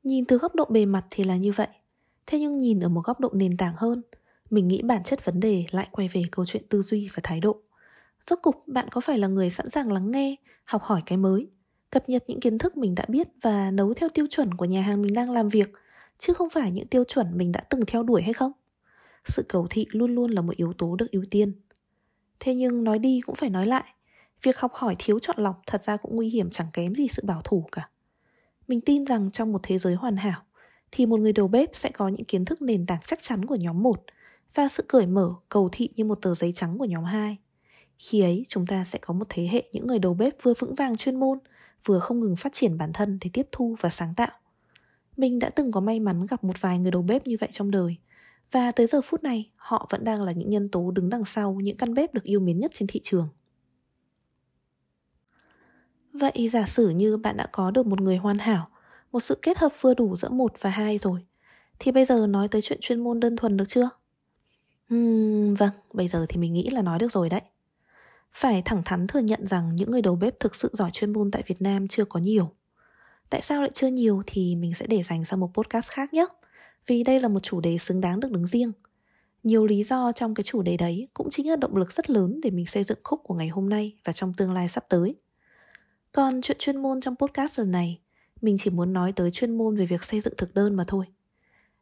Nhìn 0.03 0.25
từ 0.25 0.37
góc 0.37 0.55
độ 0.55 0.65
bề 0.69 0.85
mặt 0.85 1.05
thì 1.09 1.23
là 1.23 1.35
như 1.35 1.51
vậy, 1.51 1.67
thế 2.25 2.39
nhưng 2.39 2.57
nhìn 2.57 2.79
ở 2.79 2.89
một 2.89 3.01
góc 3.05 3.19
độ 3.19 3.29
nền 3.33 3.57
tảng 3.57 3.73
hơn, 3.77 4.01
mình 4.49 4.67
nghĩ 4.67 4.81
bản 4.81 5.03
chất 5.03 5.25
vấn 5.25 5.39
đề 5.39 5.65
lại 5.71 5.87
quay 5.91 6.07
về 6.07 6.23
câu 6.31 6.45
chuyện 6.45 6.63
tư 6.69 6.81
duy 6.81 7.09
và 7.13 7.19
thái 7.23 7.39
độ. 7.39 7.61
Rốt 8.29 8.39
cục 8.41 8.67
bạn 8.67 8.87
có 8.91 9.01
phải 9.01 9.17
là 9.17 9.27
người 9.27 9.49
sẵn 9.49 9.69
sàng 9.69 9.91
lắng 9.91 10.11
nghe, 10.11 10.35
học 10.65 10.81
hỏi 10.83 11.01
cái 11.05 11.17
mới, 11.17 11.47
cập 11.89 12.09
nhật 12.09 12.23
những 12.27 12.39
kiến 12.39 12.57
thức 12.57 12.77
mình 12.77 12.95
đã 12.95 13.05
biết 13.07 13.27
và 13.41 13.71
nấu 13.71 13.93
theo 13.93 14.09
tiêu 14.09 14.25
chuẩn 14.29 14.53
của 14.53 14.65
nhà 14.65 14.81
hàng 14.81 15.01
mình 15.01 15.13
đang 15.13 15.31
làm 15.31 15.49
việc, 15.49 15.71
chứ 16.17 16.33
không 16.33 16.49
phải 16.49 16.71
những 16.71 16.87
tiêu 16.87 17.03
chuẩn 17.03 17.37
mình 17.37 17.51
đã 17.51 17.61
từng 17.69 17.81
theo 17.87 18.03
đuổi 18.03 18.21
hay 18.21 18.33
không? 18.33 18.51
Sự 19.25 19.45
cầu 19.49 19.67
thị 19.69 19.85
luôn 19.89 20.15
luôn 20.15 20.31
là 20.31 20.41
một 20.41 20.55
yếu 20.55 20.73
tố 20.73 20.95
được 20.95 21.11
ưu 21.11 21.23
tiên. 21.31 21.53
Thế 22.39 22.55
nhưng 22.55 22.83
nói 22.83 22.99
đi 22.99 23.21
cũng 23.25 23.35
phải 23.35 23.49
nói 23.49 23.65
lại, 23.65 23.83
việc 24.43 24.57
học 24.57 24.73
hỏi 24.73 24.95
thiếu 24.99 25.19
chọn 25.19 25.35
lọc 25.39 25.61
thật 25.65 25.83
ra 25.83 25.97
cũng 25.97 26.15
nguy 26.15 26.29
hiểm 26.29 26.49
chẳng 26.49 26.67
kém 26.73 26.95
gì 26.95 27.07
sự 27.07 27.21
bảo 27.25 27.41
thủ 27.43 27.65
cả. 27.71 27.89
Mình 28.67 28.81
tin 28.81 29.05
rằng 29.05 29.31
trong 29.31 29.51
một 29.51 29.59
thế 29.63 29.79
giới 29.79 29.95
hoàn 29.95 30.17
hảo 30.17 30.41
thì 30.91 31.05
một 31.05 31.19
người 31.19 31.33
đầu 31.33 31.47
bếp 31.47 31.69
sẽ 31.73 31.91
có 31.91 32.07
những 32.07 32.25
kiến 32.25 32.45
thức 32.45 32.61
nền 32.61 32.85
tảng 32.85 32.99
chắc 33.05 33.19
chắn 33.21 33.45
của 33.45 33.55
nhóm 33.55 33.83
1 33.83 34.03
và 34.53 34.67
sự 34.67 34.83
cởi 34.87 35.05
mở, 35.05 35.33
cầu 35.49 35.69
thị 35.71 35.89
như 35.95 36.05
một 36.05 36.21
tờ 36.21 36.35
giấy 36.35 36.51
trắng 36.55 36.77
của 36.77 36.85
nhóm 36.85 37.03
2. 37.03 37.37
Khi 37.97 38.21
ấy, 38.21 38.45
chúng 38.49 38.65
ta 38.65 38.83
sẽ 38.83 38.99
có 39.01 39.13
một 39.13 39.25
thế 39.29 39.47
hệ 39.51 39.63
những 39.71 39.87
người 39.87 39.99
đầu 39.99 40.13
bếp 40.13 40.43
vừa 40.43 40.53
vững 40.59 40.75
vàng 40.75 40.97
chuyên 40.97 41.19
môn, 41.19 41.39
vừa 41.85 41.99
không 41.99 42.19
ngừng 42.19 42.35
phát 42.35 42.53
triển 42.53 42.77
bản 42.77 42.93
thân 42.93 43.17
để 43.21 43.29
tiếp 43.33 43.47
thu 43.51 43.75
và 43.79 43.89
sáng 43.89 44.13
tạo. 44.15 44.31
Mình 45.17 45.39
đã 45.39 45.49
từng 45.49 45.71
có 45.71 45.79
may 45.79 45.99
mắn 45.99 46.25
gặp 46.29 46.43
một 46.43 46.61
vài 46.61 46.79
người 46.79 46.91
đầu 46.91 47.01
bếp 47.01 47.27
như 47.27 47.37
vậy 47.39 47.49
trong 47.51 47.71
đời, 47.71 47.95
và 48.51 48.71
tới 48.71 48.87
giờ 48.87 49.01
phút 49.01 49.23
này, 49.23 49.51
họ 49.55 49.87
vẫn 49.89 50.03
đang 50.03 50.21
là 50.21 50.31
những 50.31 50.49
nhân 50.49 50.69
tố 50.69 50.91
đứng 50.91 51.09
đằng 51.09 51.25
sau 51.25 51.53
những 51.53 51.77
căn 51.77 51.93
bếp 51.93 52.13
được 52.13 52.23
yêu 52.23 52.39
mến 52.39 52.59
nhất 52.59 52.71
trên 52.73 52.87
thị 52.87 52.99
trường. 53.03 53.27
Vậy 56.13 56.49
giả 56.51 56.65
sử 56.65 56.89
như 56.89 57.17
bạn 57.17 57.37
đã 57.37 57.47
có 57.51 57.71
được 57.71 57.85
một 57.85 58.01
người 58.01 58.17
hoàn 58.17 58.37
hảo, 58.37 58.69
một 59.11 59.19
sự 59.19 59.39
kết 59.41 59.57
hợp 59.57 59.71
vừa 59.81 59.93
đủ 59.93 60.15
giữa 60.15 60.29
một 60.29 60.53
và 60.61 60.69
hai 60.69 60.97
rồi, 60.97 61.25
thì 61.79 61.91
bây 61.91 62.05
giờ 62.05 62.27
nói 62.27 62.47
tới 62.47 62.61
chuyện 62.61 62.79
chuyên 62.81 63.03
môn 63.03 63.19
đơn 63.19 63.35
thuần 63.35 63.57
được 63.57 63.65
chưa? 63.67 63.89
Uhm, 64.93 65.53
vâng, 65.53 65.71
bây 65.93 66.07
giờ 66.07 66.25
thì 66.29 66.39
mình 66.39 66.53
nghĩ 66.53 66.69
là 66.69 66.81
nói 66.81 66.99
được 66.99 67.11
rồi 67.11 67.29
đấy. 67.29 67.41
Phải 68.33 68.61
thẳng 68.65 68.81
thắn 68.85 69.07
thừa 69.07 69.19
nhận 69.19 69.47
rằng 69.47 69.75
những 69.75 69.91
người 69.91 70.01
đầu 70.01 70.15
bếp 70.15 70.39
thực 70.39 70.55
sự 70.55 70.69
giỏi 70.73 70.91
chuyên 70.91 71.13
môn 71.13 71.31
tại 71.31 71.43
Việt 71.45 71.61
Nam 71.61 71.87
chưa 71.87 72.05
có 72.05 72.19
nhiều. 72.19 72.51
Tại 73.29 73.41
sao 73.41 73.61
lại 73.61 73.71
chưa 73.73 73.87
nhiều 73.87 74.23
thì 74.27 74.55
mình 74.55 74.73
sẽ 74.73 74.87
để 74.87 75.03
dành 75.03 75.25
sang 75.25 75.39
một 75.39 75.51
podcast 75.53 75.89
khác 75.89 76.13
nhé. 76.13 76.25
Vì 76.87 77.03
đây 77.03 77.19
là 77.19 77.27
một 77.27 77.39
chủ 77.39 77.61
đề 77.61 77.77
xứng 77.77 78.01
đáng 78.01 78.19
được 78.19 78.31
đứng 78.31 78.45
riêng. 78.45 78.71
Nhiều 79.43 79.65
lý 79.65 79.83
do 79.83 80.11
trong 80.11 80.35
cái 80.35 80.43
chủ 80.43 80.61
đề 80.61 80.77
đấy 80.77 81.07
cũng 81.13 81.29
chính 81.29 81.49
là 81.49 81.55
động 81.55 81.75
lực 81.75 81.91
rất 81.91 82.09
lớn 82.09 82.41
để 82.43 82.49
mình 82.49 82.65
xây 82.65 82.83
dựng 82.83 82.97
khúc 83.03 83.21
của 83.23 83.33
ngày 83.33 83.47
hôm 83.47 83.69
nay 83.69 83.95
và 84.05 84.13
trong 84.13 84.33
tương 84.33 84.53
lai 84.53 84.69
sắp 84.69 84.85
tới. 84.89 85.15
Còn 86.11 86.41
chuyện 86.41 86.57
chuyên 86.59 86.81
môn 86.81 87.01
trong 87.01 87.15
podcast 87.15 87.59
lần 87.59 87.71
này, 87.71 87.99
mình 88.41 88.57
chỉ 88.59 88.69
muốn 88.69 88.93
nói 88.93 89.11
tới 89.11 89.31
chuyên 89.31 89.57
môn 89.57 89.77
về 89.77 89.85
việc 89.85 90.03
xây 90.03 90.21
dựng 90.21 90.33
thực 90.37 90.53
đơn 90.53 90.75
mà 90.75 90.83
thôi. 90.87 91.05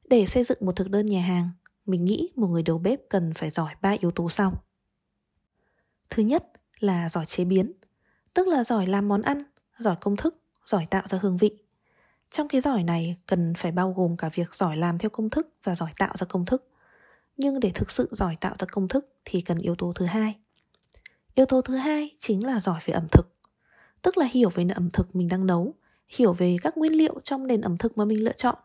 Để 0.10 0.25
xây 0.25 0.44
dựng 0.44 0.58
một 0.62 0.75
thực 0.75 0.89
đơn 0.89 1.06
nhà 1.06 1.22
hàng, 1.22 1.50
mình 1.86 2.06
nghĩ 2.06 2.30
một 2.36 2.48
người 2.48 2.63
đầu 2.63 2.77
bếp 2.77 3.00
cần 3.10 3.34
phải 3.34 3.50
giỏi 3.50 3.74
ba 3.82 3.96
yếu 4.00 4.12
tố 4.12 4.30
sau. 4.30 4.63
Thứ 6.10 6.24
nhất 6.24 6.44
là 6.80 7.10
giỏi 7.10 7.26
chế 7.26 7.46
biến, 7.46 7.72
tức 8.34 8.48
là 8.48 8.64
giỏi 8.64 8.88
làm 8.88 9.08
món 9.08 9.22
ăn, 9.22 9.38
giỏi 9.80 9.96
công 10.02 10.16
thức, 10.16 10.42
giỏi 10.66 10.86
tạo 10.90 11.04
ra 11.10 11.20
hương 11.22 11.38
vị. 11.38 11.52
Trong 12.32 12.48
cái 12.48 12.62
giỏi 12.62 12.84
này 12.84 13.16
cần 13.26 13.54
phải 13.58 13.72
bao 13.72 13.94
gồm 13.98 14.18
cả 14.18 14.30
việc 14.34 14.56
giỏi 14.56 14.78
làm 14.78 14.98
theo 14.98 15.10
công 15.10 15.30
thức 15.30 15.48
và 15.64 15.76
giỏi 15.76 15.92
tạo 15.98 16.14
ra 16.18 16.26
công 16.26 16.46
thức. 16.46 16.70
Nhưng 17.38 17.60
để 17.60 17.72
thực 17.76 17.92
sự 17.92 18.10
giỏi 18.12 18.36
tạo 18.42 18.56
ra 18.60 18.68
công 18.72 18.88
thức 18.88 19.14
thì 19.26 19.42
cần 19.42 19.58
yếu 19.58 19.76
tố 19.76 19.94
thứ 19.96 20.06
hai. 20.06 20.36
Yếu 21.36 21.46
tố 21.46 21.62
thứ 21.62 21.76
hai 21.76 22.16
chính 22.20 22.46
là 22.46 22.60
giỏi 22.60 22.80
về 22.86 22.94
ẩm 22.94 23.08
thực. 23.12 23.34
Tức 24.02 24.18
là 24.18 24.26
hiểu 24.32 24.50
về 24.50 24.66
ẩm 24.76 24.90
thực 24.94 25.16
mình 25.16 25.28
đang 25.28 25.48
nấu, 25.48 25.74
hiểu 26.08 26.34
về 26.34 26.58
các 26.62 26.78
nguyên 26.78 26.94
liệu 26.94 27.20
trong 27.24 27.48
nền 27.48 27.62
ẩm 27.62 27.78
thực 27.78 27.98
mà 27.98 28.06
mình 28.06 28.24
lựa 28.24 28.32
chọn. 28.32 28.56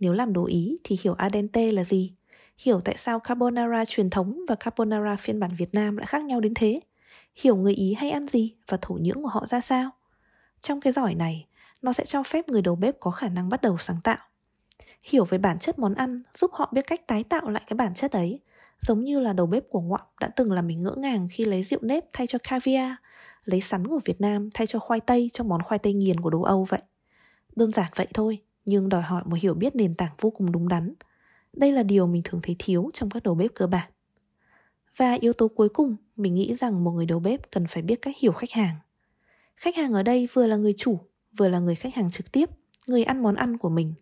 Nếu 0.00 0.12
làm 0.12 0.32
đồ 0.32 0.46
Ý 0.46 0.78
thì 0.84 0.98
hiểu 1.02 1.14
adente 1.14 1.72
là 1.72 1.84
gì, 1.84 2.12
hiểu 2.62 2.80
tại 2.80 2.94
sao 2.98 3.20
carbonara 3.20 3.84
truyền 3.84 4.10
thống 4.10 4.40
và 4.48 4.54
carbonara 4.54 5.16
phiên 5.16 5.40
bản 5.40 5.50
Việt 5.56 5.74
Nam 5.74 5.96
lại 5.96 6.06
khác 6.06 6.24
nhau 6.24 6.40
đến 6.40 6.54
thế, 6.54 6.80
hiểu 7.34 7.56
người 7.56 7.74
Ý 7.74 7.94
hay 7.94 8.10
ăn 8.10 8.26
gì 8.26 8.54
và 8.68 8.78
thổ 8.82 8.94
nhưỡng 8.94 9.22
của 9.22 9.28
họ 9.28 9.46
ra 9.48 9.60
sao. 9.60 9.90
Trong 10.60 10.80
cái 10.80 10.92
giỏi 10.92 11.14
này, 11.14 11.46
nó 11.82 11.92
sẽ 11.92 12.04
cho 12.04 12.22
phép 12.22 12.48
người 12.48 12.62
đầu 12.62 12.76
bếp 12.76 13.00
có 13.00 13.10
khả 13.10 13.28
năng 13.28 13.48
bắt 13.48 13.62
đầu 13.62 13.78
sáng 13.78 14.00
tạo. 14.04 14.18
Hiểu 15.02 15.24
về 15.24 15.38
bản 15.38 15.58
chất 15.58 15.78
món 15.78 15.94
ăn 15.94 16.22
giúp 16.34 16.50
họ 16.54 16.70
biết 16.72 16.86
cách 16.86 17.06
tái 17.06 17.24
tạo 17.24 17.48
lại 17.48 17.62
cái 17.66 17.74
bản 17.74 17.94
chất 17.94 18.12
ấy, 18.12 18.40
giống 18.80 19.04
như 19.04 19.20
là 19.20 19.32
đầu 19.32 19.46
bếp 19.46 19.62
của 19.68 19.80
Ngoạm 19.80 20.06
đã 20.20 20.28
từng 20.36 20.52
làm 20.52 20.66
mình 20.66 20.82
ngỡ 20.82 20.94
ngàng 20.96 21.28
khi 21.30 21.44
lấy 21.44 21.62
rượu 21.62 21.80
nếp 21.82 22.04
thay 22.12 22.26
cho 22.26 22.38
caviar, 22.48 22.92
lấy 23.44 23.60
sắn 23.60 23.86
của 23.86 24.00
Việt 24.04 24.20
Nam 24.20 24.50
thay 24.54 24.66
cho 24.66 24.78
khoai 24.78 25.00
tây 25.00 25.30
trong 25.32 25.48
món 25.48 25.62
khoai 25.62 25.78
tây 25.78 25.92
nghiền 25.92 26.20
của 26.20 26.30
đồ 26.30 26.42
Âu 26.42 26.64
vậy. 26.64 26.80
Đơn 27.56 27.70
giản 27.70 27.90
vậy 27.96 28.06
thôi, 28.14 28.38
nhưng 28.64 28.88
đòi 28.88 29.02
hỏi 29.02 29.22
một 29.24 29.36
hiểu 29.40 29.54
biết 29.54 29.76
nền 29.76 29.94
tảng 29.94 30.12
vô 30.20 30.30
cùng 30.30 30.52
đúng 30.52 30.68
đắn. 30.68 30.94
Đây 31.56 31.72
là 31.72 31.82
điều 31.82 32.06
mình 32.06 32.22
thường 32.24 32.40
thấy 32.42 32.56
thiếu 32.58 32.90
trong 32.94 33.10
các 33.10 33.22
đầu 33.22 33.34
bếp 33.34 33.50
cơ 33.54 33.66
bản. 33.66 33.90
Và 34.96 35.12
yếu 35.12 35.32
tố 35.32 35.48
cuối 35.48 35.68
cùng, 35.68 35.96
mình 36.16 36.34
nghĩ 36.34 36.54
rằng 36.54 36.84
một 36.84 36.90
người 36.90 37.06
đầu 37.06 37.20
bếp 37.20 37.50
cần 37.50 37.66
phải 37.66 37.82
biết 37.82 38.02
cách 38.02 38.16
hiểu 38.18 38.32
khách 38.32 38.50
hàng. 38.50 38.76
Khách 39.56 39.76
hàng 39.76 39.92
ở 39.92 40.02
đây 40.02 40.28
vừa 40.32 40.46
là 40.46 40.56
người 40.56 40.74
chủ, 40.76 40.98
vừa 41.36 41.48
là 41.48 41.58
người 41.58 41.74
khách 41.74 41.94
hàng 41.94 42.10
trực 42.10 42.32
tiếp, 42.32 42.50
người 42.86 43.04
ăn 43.04 43.22
món 43.22 43.34
ăn 43.34 43.58
của 43.58 43.68
mình. 43.68 43.94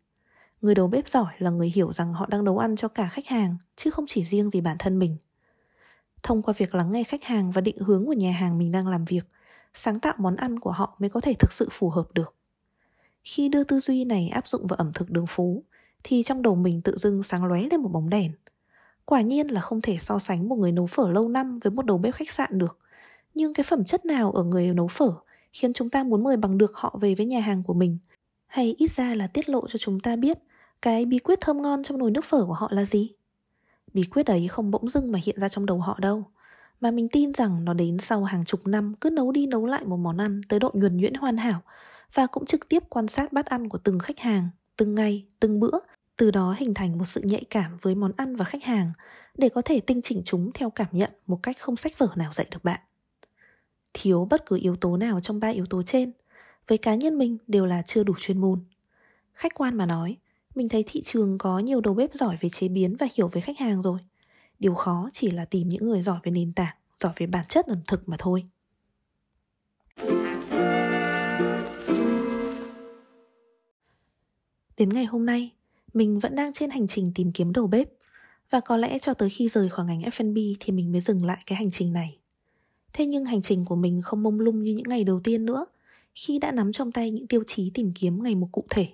Người 0.60 0.74
đầu 0.74 0.88
bếp 0.88 1.08
giỏi 1.08 1.34
là 1.38 1.50
người 1.50 1.72
hiểu 1.74 1.92
rằng 1.92 2.14
họ 2.14 2.26
đang 2.26 2.44
nấu 2.44 2.58
ăn 2.58 2.76
cho 2.76 2.88
cả 2.88 3.08
khách 3.08 3.26
hàng, 3.26 3.56
chứ 3.76 3.90
không 3.90 4.04
chỉ 4.08 4.24
riêng 4.24 4.50
gì 4.50 4.60
bản 4.60 4.76
thân 4.78 4.98
mình. 4.98 5.16
Thông 6.22 6.42
qua 6.42 6.54
việc 6.56 6.74
lắng 6.74 6.92
nghe 6.92 7.04
khách 7.04 7.24
hàng 7.24 7.50
và 7.50 7.60
định 7.60 7.78
hướng 7.78 8.06
của 8.06 8.12
nhà 8.12 8.32
hàng 8.32 8.58
mình 8.58 8.72
đang 8.72 8.88
làm 8.88 9.04
việc, 9.04 9.24
sáng 9.74 10.00
tạo 10.00 10.14
món 10.18 10.36
ăn 10.36 10.58
của 10.58 10.70
họ 10.70 10.96
mới 10.98 11.10
có 11.10 11.20
thể 11.20 11.34
thực 11.38 11.52
sự 11.52 11.68
phù 11.70 11.90
hợp 11.90 12.04
được. 12.12 12.34
Khi 13.24 13.48
đưa 13.48 13.64
tư 13.64 13.80
duy 13.80 14.04
này 14.04 14.28
áp 14.28 14.46
dụng 14.46 14.66
vào 14.66 14.76
ẩm 14.76 14.90
thực 14.94 15.10
đường 15.10 15.26
phố, 15.28 15.62
thì 16.04 16.22
trong 16.22 16.42
đầu 16.42 16.54
mình 16.54 16.82
tự 16.82 16.98
dưng 16.98 17.22
sáng 17.22 17.44
lóe 17.44 17.62
lên 17.62 17.80
một 17.80 17.88
bóng 17.88 18.10
đèn. 18.10 18.32
Quả 19.04 19.20
nhiên 19.20 19.46
là 19.46 19.60
không 19.60 19.80
thể 19.80 19.96
so 20.00 20.18
sánh 20.18 20.48
một 20.48 20.56
người 20.56 20.72
nấu 20.72 20.86
phở 20.86 21.10
lâu 21.10 21.28
năm 21.28 21.58
với 21.58 21.70
một 21.70 21.86
đầu 21.86 21.98
bếp 21.98 22.14
khách 22.14 22.30
sạn 22.30 22.58
được. 22.58 22.78
Nhưng 23.34 23.54
cái 23.54 23.64
phẩm 23.64 23.84
chất 23.84 24.04
nào 24.04 24.32
ở 24.32 24.44
người 24.44 24.74
nấu 24.74 24.88
phở 24.88 25.12
khiến 25.52 25.72
chúng 25.72 25.90
ta 25.90 26.04
muốn 26.04 26.24
mời 26.24 26.36
bằng 26.36 26.58
được 26.58 26.72
họ 26.74 26.98
về 27.00 27.14
với 27.14 27.26
nhà 27.26 27.40
hàng 27.40 27.62
của 27.62 27.74
mình? 27.74 27.98
Hay 28.46 28.74
ít 28.78 28.90
ra 28.90 29.14
là 29.14 29.26
tiết 29.26 29.48
lộ 29.48 29.68
cho 29.68 29.78
chúng 29.78 30.00
ta 30.00 30.16
biết 30.16 30.38
cái 30.82 31.04
bí 31.06 31.18
quyết 31.18 31.40
thơm 31.40 31.62
ngon 31.62 31.82
trong 31.82 31.98
nồi 31.98 32.10
nước 32.10 32.24
phở 32.24 32.44
của 32.44 32.52
họ 32.52 32.68
là 32.70 32.84
gì? 32.84 33.12
Bí 33.94 34.02
quyết 34.04 34.26
ấy 34.26 34.48
không 34.48 34.70
bỗng 34.70 34.88
dưng 34.88 35.12
mà 35.12 35.18
hiện 35.24 35.40
ra 35.40 35.48
trong 35.48 35.66
đầu 35.66 35.78
họ 35.78 35.98
đâu 36.00 36.24
Mà 36.80 36.90
mình 36.90 37.08
tin 37.08 37.34
rằng 37.34 37.64
nó 37.64 37.74
đến 37.74 37.98
sau 37.98 38.24
hàng 38.24 38.44
chục 38.44 38.66
năm 38.66 38.94
cứ 39.00 39.10
nấu 39.10 39.32
đi 39.32 39.46
nấu 39.46 39.66
lại 39.66 39.84
một 39.84 39.96
món 39.96 40.20
ăn 40.20 40.40
tới 40.48 40.58
độ 40.58 40.70
nhuần 40.74 40.96
nhuyễn 40.96 41.14
hoàn 41.14 41.36
hảo 41.36 41.60
Và 42.14 42.26
cũng 42.26 42.46
trực 42.46 42.68
tiếp 42.68 42.82
quan 42.88 43.08
sát 43.08 43.32
bát 43.32 43.46
ăn 43.46 43.68
của 43.68 43.78
từng 43.78 43.98
khách 43.98 44.18
hàng, 44.18 44.48
từng 44.80 44.94
ngày, 44.94 45.24
từng 45.40 45.60
bữa 45.60 45.78
Từ 46.16 46.30
đó 46.30 46.54
hình 46.58 46.74
thành 46.74 46.98
một 46.98 47.04
sự 47.04 47.20
nhạy 47.24 47.44
cảm 47.50 47.76
với 47.82 47.94
món 47.94 48.12
ăn 48.16 48.36
và 48.36 48.44
khách 48.44 48.64
hàng 48.64 48.92
Để 49.38 49.48
có 49.48 49.62
thể 49.62 49.80
tinh 49.80 50.02
chỉnh 50.02 50.22
chúng 50.24 50.50
theo 50.54 50.70
cảm 50.70 50.86
nhận 50.92 51.10
một 51.26 51.40
cách 51.42 51.56
không 51.60 51.76
sách 51.76 51.98
vở 51.98 52.08
nào 52.16 52.32
dạy 52.32 52.46
được 52.50 52.64
bạn 52.64 52.80
Thiếu 53.92 54.26
bất 54.30 54.46
cứ 54.46 54.58
yếu 54.60 54.76
tố 54.76 54.96
nào 54.96 55.20
trong 55.20 55.40
ba 55.40 55.48
yếu 55.48 55.66
tố 55.66 55.82
trên 55.82 56.12
Với 56.68 56.78
cá 56.78 56.94
nhân 56.94 57.18
mình 57.18 57.38
đều 57.46 57.66
là 57.66 57.82
chưa 57.82 58.02
đủ 58.02 58.14
chuyên 58.18 58.40
môn 58.40 58.64
Khách 59.34 59.54
quan 59.54 59.76
mà 59.76 59.86
nói, 59.86 60.16
mình 60.54 60.68
thấy 60.68 60.84
thị 60.86 61.02
trường 61.02 61.38
có 61.38 61.58
nhiều 61.58 61.80
đầu 61.80 61.94
bếp 61.94 62.14
giỏi 62.14 62.36
về 62.40 62.48
chế 62.48 62.68
biến 62.68 62.96
và 62.96 63.06
hiểu 63.16 63.28
về 63.28 63.40
khách 63.40 63.58
hàng 63.58 63.82
rồi. 63.82 63.98
Điều 64.58 64.74
khó 64.74 65.10
chỉ 65.12 65.30
là 65.30 65.44
tìm 65.44 65.68
những 65.68 65.84
người 65.88 66.02
giỏi 66.02 66.18
về 66.22 66.32
nền 66.32 66.52
tảng, 66.52 66.76
giỏi 66.98 67.12
về 67.16 67.26
bản 67.26 67.44
chất 67.48 67.66
ẩm 67.66 67.80
thực 67.86 68.08
mà 68.08 68.16
thôi. 68.18 68.44
Đến 74.80 74.88
ngày 74.88 75.04
hôm 75.04 75.26
nay, 75.26 75.50
mình 75.94 76.18
vẫn 76.18 76.36
đang 76.36 76.52
trên 76.52 76.70
hành 76.70 76.86
trình 76.86 77.12
tìm 77.14 77.32
kiếm 77.32 77.52
đầu 77.52 77.66
bếp. 77.66 77.88
Và 78.50 78.60
có 78.60 78.76
lẽ 78.76 78.98
cho 78.98 79.14
tới 79.14 79.30
khi 79.30 79.48
rời 79.48 79.68
khỏi 79.68 79.86
ngành 79.86 80.00
F&B 80.00 80.38
thì 80.60 80.72
mình 80.72 80.92
mới 80.92 81.00
dừng 81.00 81.24
lại 81.24 81.42
cái 81.46 81.56
hành 81.56 81.70
trình 81.70 81.92
này. 81.92 82.18
Thế 82.92 83.06
nhưng 83.06 83.24
hành 83.24 83.42
trình 83.42 83.64
của 83.64 83.76
mình 83.76 84.02
không 84.02 84.22
mông 84.22 84.40
lung 84.40 84.62
như 84.62 84.74
những 84.74 84.88
ngày 84.88 85.04
đầu 85.04 85.20
tiên 85.24 85.46
nữa, 85.46 85.66
khi 86.14 86.38
đã 86.38 86.52
nắm 86.52 86.72
trong 86.72 86.92
tay 86.92 87.10
những 87.10 87.26
tiêu 87.26 87.42
chí 87.46 87.70
tìm 87.74 87.92
kiếm 87.94 88.22
ngày 88.22 88.34
một 88.34 88.48
cụ 88.52 88.64
thể. 88.70 88.88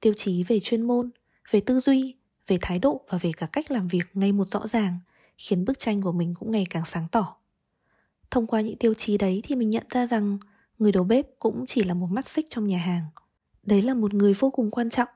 Tiêu 0.00 0.12
chí 0.16 0.44
về 0.44 0.60
chuyên 0.60 0.82
môn 0.82 1.10
về 1.50 1.60
tư 1.60 1.80
duy 1.80 2.14
về 2.46 2.58
thái 2.60 2.78
độ 2.78 3.00
và 3.08 3.18
về 3.18 3.32
cả 3.36 3.46
cách 3.52 3.70
làm 3.70 3.88
việc 3.88 4.04
ngay 4.14 4.32
một 4.32 4.48
rõ 4.48 4.66
ràng 4.66 4.98
khiến 5.38 5.64
bức 5.64 5.78
tranh 5.78 6.02
của 6.02 6.12
mình 6.12 6.34
cũng 6.38 6.50
ngày 6.50 6.66
càng 6.70 6.84
sáng 6.84 7.06
tỏ. 7.12 7.36
Thông 8.30 8.46
qua 8.46 8.60
những 8.60 8.78
tiêu 8.78 8.94
chí 8.94 9.18
đấy 9.18 9.40
thì 9.44 9.56
mình 9.56 9.70
nhận 9.70 9.84
ra 9.90 10.06
rằng 10.06 10.38
người 10.78 10.92
đầu 10.92 11.04
bếp 11.04 11.26
cũng 11.38 11.64
chỉ 11.66 11.82
là 11.82 11.94
một 11.94 12.08
mắt 12.10 12.28
xích 12.28 12.46
trong 12.50 12.66
nhà 12.66 12.78
hàng 12.78 13.04
đấy 13.62 13.82
là 13.82 13.94
một 13.94 14.14
người 14.14 14.34
vô 14.34 14.50
cùng 14.50 14.70
quan 14.70 14.90
trọng, 14.90 15.08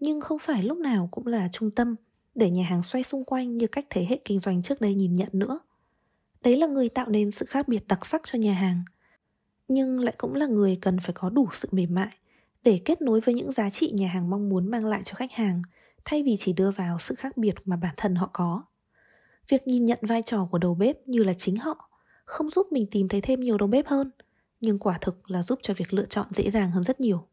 nhưng 0.00 0.20
không 0.20 0.38
phải 0.38 0.62
lúc 0.62 0.78
nào 0.78 1.08
cũng 1.10 1.26
là 1.26 1.48
trung 1.52 1.70
tâm 1.70 1.94
để 2.34 2.50
nhà 2.50 2.64
hàng 2.64 2.82
xoay 2.82 3.02
xung 3.02 3.24
quanh 3.24 3.56
như 3.56 3.66
cách 3.66 3.86
thế 3.90 4.06
hệ 4.08 4.20
kinh 4.24 4.40
doanh 4.40 4.62
trước 4.62 4.80
đây 4.80 4.94
nhìn 4.94 5.14
nhận 5.14 5.28
nữa. 5.32 5.60
Đấy 6.42 6.56
là 6.56 6.66
người 6.66 6.88
tạo 6.88 7.08
nên 7.08 7.30
sự 7.30 7.46
khác 7.46 7.68
biệt 7.68 7.88
đặc 7.88 8.06
sắc 8.06 8.22
cho 8.24 8.38
nhà 8.38 8.52
hàng, 8.52 8.82
nhưng 9.68 10.00
lại 10.00 10.14
cũng 10.18 10.34
là 10.34 10.46
người 10.46 10.78
cần 10.80 11.00
phải 11.00 11.12
có 11.14 11.30
đủ 11.30 11.48
sự 11.52 11.68
mềm 11.72 11.94
mại 11.94 12.18
để 12.62 12.80
kết 12.84 13.02
nối 13.02 13.20
với 13.20 13.34
những 13.34 13.52
giá 13.52 13.70
trị 13.70 13.90
nhà 13.94 14.08
hàng 14.08 14.30
mong 14.30 14.48
muốn 14.48 14.70
mang 14.70 14.86
lại 14.86 15.00
cho 15.04 15.14
khách 15.14 15.32
hàng, 15.32 15.62
thay 16.04 16.22
vì 16.22 16.36
chỉ 16.38 16.52
đưa 16.52 16.70
vào 16.70 16.98
sự 16.98 17.14
khác 17.14 17.36
biệt 17.36 17.54
mà 17.64 17.76
bản 17.76 17.94
thân 17.96 18.14
họ 18.14 18.30
có. 18.32 18.62
Việc 19.48 19.66
nhìn 19.66 19.84
nhận 19.84 19.98
vai 20.02 20.22
trò 20.26 20.48
của 20.50 20.58
đầu 20.58 20.74
bếp 20.74 21.08
như 21.08 21.24
là 21.24 21.34
chính 21.34 21.56
họ 21.56 21.88
không 22.24 22.50
giúp 22.50 22.66
mình 22.70 22.86
tìm 22.90 23.08
thấy 23.08 23.20
thêm 23.20 23.40
nhiều 23.40 23.58
đầu 23.58 23.68
bếp 23.68 23.86
hơn, 23.86 24.10
nhưng 24.60 24.78
quả 24.78 24.98
thực 25.00 25.30
là 25.30 25.42
giúp 25.42 25.58
cho 25.62 25.74
việc 25.74 25.94
lựa 25.94 26.04
chọn 26.04 26.26
dễ 26.30 26.50
dàng 26.50 26.70
hơn 26.70 26.82
rất 26.82 27.00
nhiều 27.00 27.26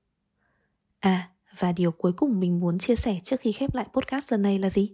à 0.99 1.29
và 1.57 1.71
điều 1.71 1.91
cuối 1.91 2.13
cùng 2.13 2.39
mình 2.39 2.59
muốn 2.59 2.79
chia 2.79 2.95
sẻ 2.95 3.19
trước 3.23 3.39
khi 3.39 3.51
khép 3.51 3.75
lại 3.75 3.87
podcast 3.93 4.31
lần 4.31 4.41
này 4.41 4.59
là 4.59 4.69
gì 4.69 4.91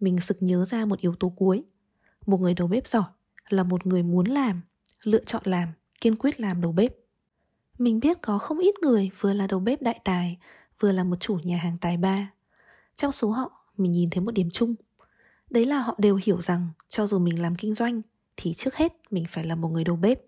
mình 0.00 0.20
sực 0.20 0.36
nhớ 0.40 0.64
ra 0.64 0.84
một 0.84 0.98
yếu 0.98 1.14
tố 1.14 1.28
cuối 1.28 1.64
một 2.26 2.40
người 2.40 2.54
đầu 2.54 2.68
bếp 2.68 2.88
giỏi 2.88 3.04
là 3.48 3.62
một 3.62 3.86
người 3.86 4.02
muốn 4.02 4.26
làm 4.26 4.62
lựa 5.04 5.24
chọn 5.24 5.42
làm 5.44 5.68
kiên 6.00 6.16
quyết 6.16 6.40
làm 6.40 6.60
đầu 6.60 6.72
bếp 6.72 6.92
mình 7.82 8.00
biết 8.00 8.18
có 8.22 8.38
không 8.38 8.58
ít 8.58 8.74
người 8.82 9.10
vừa 9.20 9.32
là 9.32 9.46
đầu 9.46 9.60
bếp 9.60 9.82
đại 9.82 10.00
tài, 10.04 10.38
vừa 10.80 10.92
là 10.92 11.04
một 11.04 11.16
chủ 11.20 11.38
nhà 11.42 11.56
hàng 11.56 11.76
tài 11.80 11.96
ba. 11.96 12.32
Trong 12.94 13.12
số 13.12 13.30
họ, 13.30 13.66
mình 13.76 13.92
nhìn 13.92 14.10
thấy 14.10 14.20
một 14.20 14.30
điểm 14.34 14.48
chung. 14.52 14.74
Đấy 15.50 15.64
là 15.64 15.78
họ 15.78 15.94
đều 15.98 16.18
hiểu 16.24 16.40
rằng 16.40 16.68
cho 16.88 17.06
dù 17.06 17.18
mình 17.18 17.42
làm 17.42 17.56
kinh 17.56 17.74
doanh 17.74 18.02
thì 18.36 18.54
trước 18.54 18.74
hết 18.74 18.92
mình 19.10 19.24
phải 19.28 19.44
là 19.44 19.54
một 19.54 19.68
người 19.68 19.84
đầu 19.84 19.96
bếp. 19.96 20.20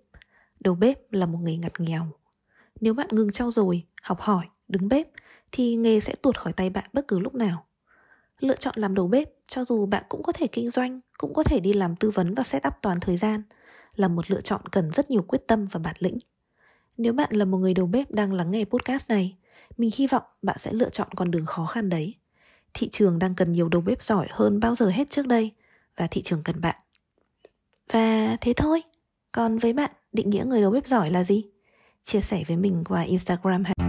Đầu 0.60 0.74
bếp 0.74 1.12
là 1.12 1.26
một 1.26 1.38
nghề 1.42 1.56
ngặt 1.56 1.80
nghèo. 1.80 2.06
Nếu 2.80 2.94
bạn 2.94 3.08
ngừng 3.12 3.32
trau 3.32 3.50
dồi, 3.50 3.84
học 4.02 4.20
hỏi, 4.20 4.46
đứng 4.74 4.88
bếp 4.88 5.06
thì 5.52 5.76
nghề 5.76 6.00
sẽ 6.00 6.14
tuột 6.22 6.38
khỏi 6.38 6.52
tay 6.52 6.70
bạn 6.70 6.84
bất 6.92 7.08
cứ 7.08 7.18
lúc 7.18 7.34
nào. 7.34 7.66
Lựa 8.40 8.56
chọn 8.56 8.74
làm 8.76 8.94
đầu 8.94 9.08
bếp 9.08 9.28
cho 9.46 9.64
dù 9.64 9.86
bạn 9.86 10.04
cũng 10.08 10.22
có 10.22 10.32
thể 10.32 10.46
kinh 10.46 10.70
doanh, 10.70 11.00
cũng 11.18 11.34
có 11.34 11.42
thể 11.42 11.60
đi 11.60 11.72
làm 11.72 11.96
tư 11.96 12.10
vấn 12.10 12.34
và 12.34 12.42
set 12.42 12.66
up 12.66 12.74
toàn 12.82 13.00
thời 13.00 13.16
gian 13.16 13.42
là 13.94 14.08
một 14.08 14.30
lựa 14.30 14.40
chọn 14.40 14.60
cần 14.72 14.90
rất 14.90 15.10
nhiều 15.10 15.22
quyết 15.22 15.46
tâm 15.46 15.66
và 15.66 15.80
bản 15.80 15.96
lĩnh. 15.98 16.18
Nếu 16.96 17.12
bạn 17.12 17.30
là 17.32 17.44
một 17.44 17.58
người 17.58 17.74
đầu 17.74 17.86
bếp 17.86 18.10
đang 18.10 18.32
lắng 18.32 18.50
nghe 18.50 18.64
podcast 18.64 19.10
này, 19.10 19.36
mình 19.76 19.90
hy 19.94 20.06
vọng 20.06 20.22
bạn 20.42 20.58
sẽ 20.58 20.72
lựa 20.72 20.90
chọn 20.90 21.08
con 21.16 21.30
đường 21.30 21.46
khó 21.46 21.66
khăn 21.66 21.88
đấy. 21.88 22.14
Thị 22.74 22.88
trường 22.88 23.18
đang 23.18 23.34
cần 23.34 23.52
nhiều 23.52 23.68
đầu 23.68 23.80
bếp 23.80 24.02
giỏi 24.02 24.26
hơn 24.30 24.60
bao 24.60 24.74
giờ 24.74 24.88
hết 24.88 25.10
trước 25.10 25.26
đây 25.26 25.52
và 25.96 26.06
thị 26.06 26.22
trường 26.22 26.42
cần 26.42 26.60
bạn. 26.60 26.76
Và 27.92 28.36
thế 28.40 28.52
thôi. 28.56 28.82
Còn 29.32 29.58
với 29.58 29.72
bạn, 29.72 29.90
định 30.12 30.30
nghĩa 30.30 30.44
người 30.44 30.60
đầu 30.60 30.70
bếp 30.70 30.86
giỏi 30.86 31.10
là 31.10 31.24
gì? 31.24 31.44
Chia 32.02 32.20
sẻ 32.20 32.42
với 32.48 32.56
mình 32.56 32.84
qua 32.88 33.02
Instagram 33.02 33.64
hay 33.64 33.83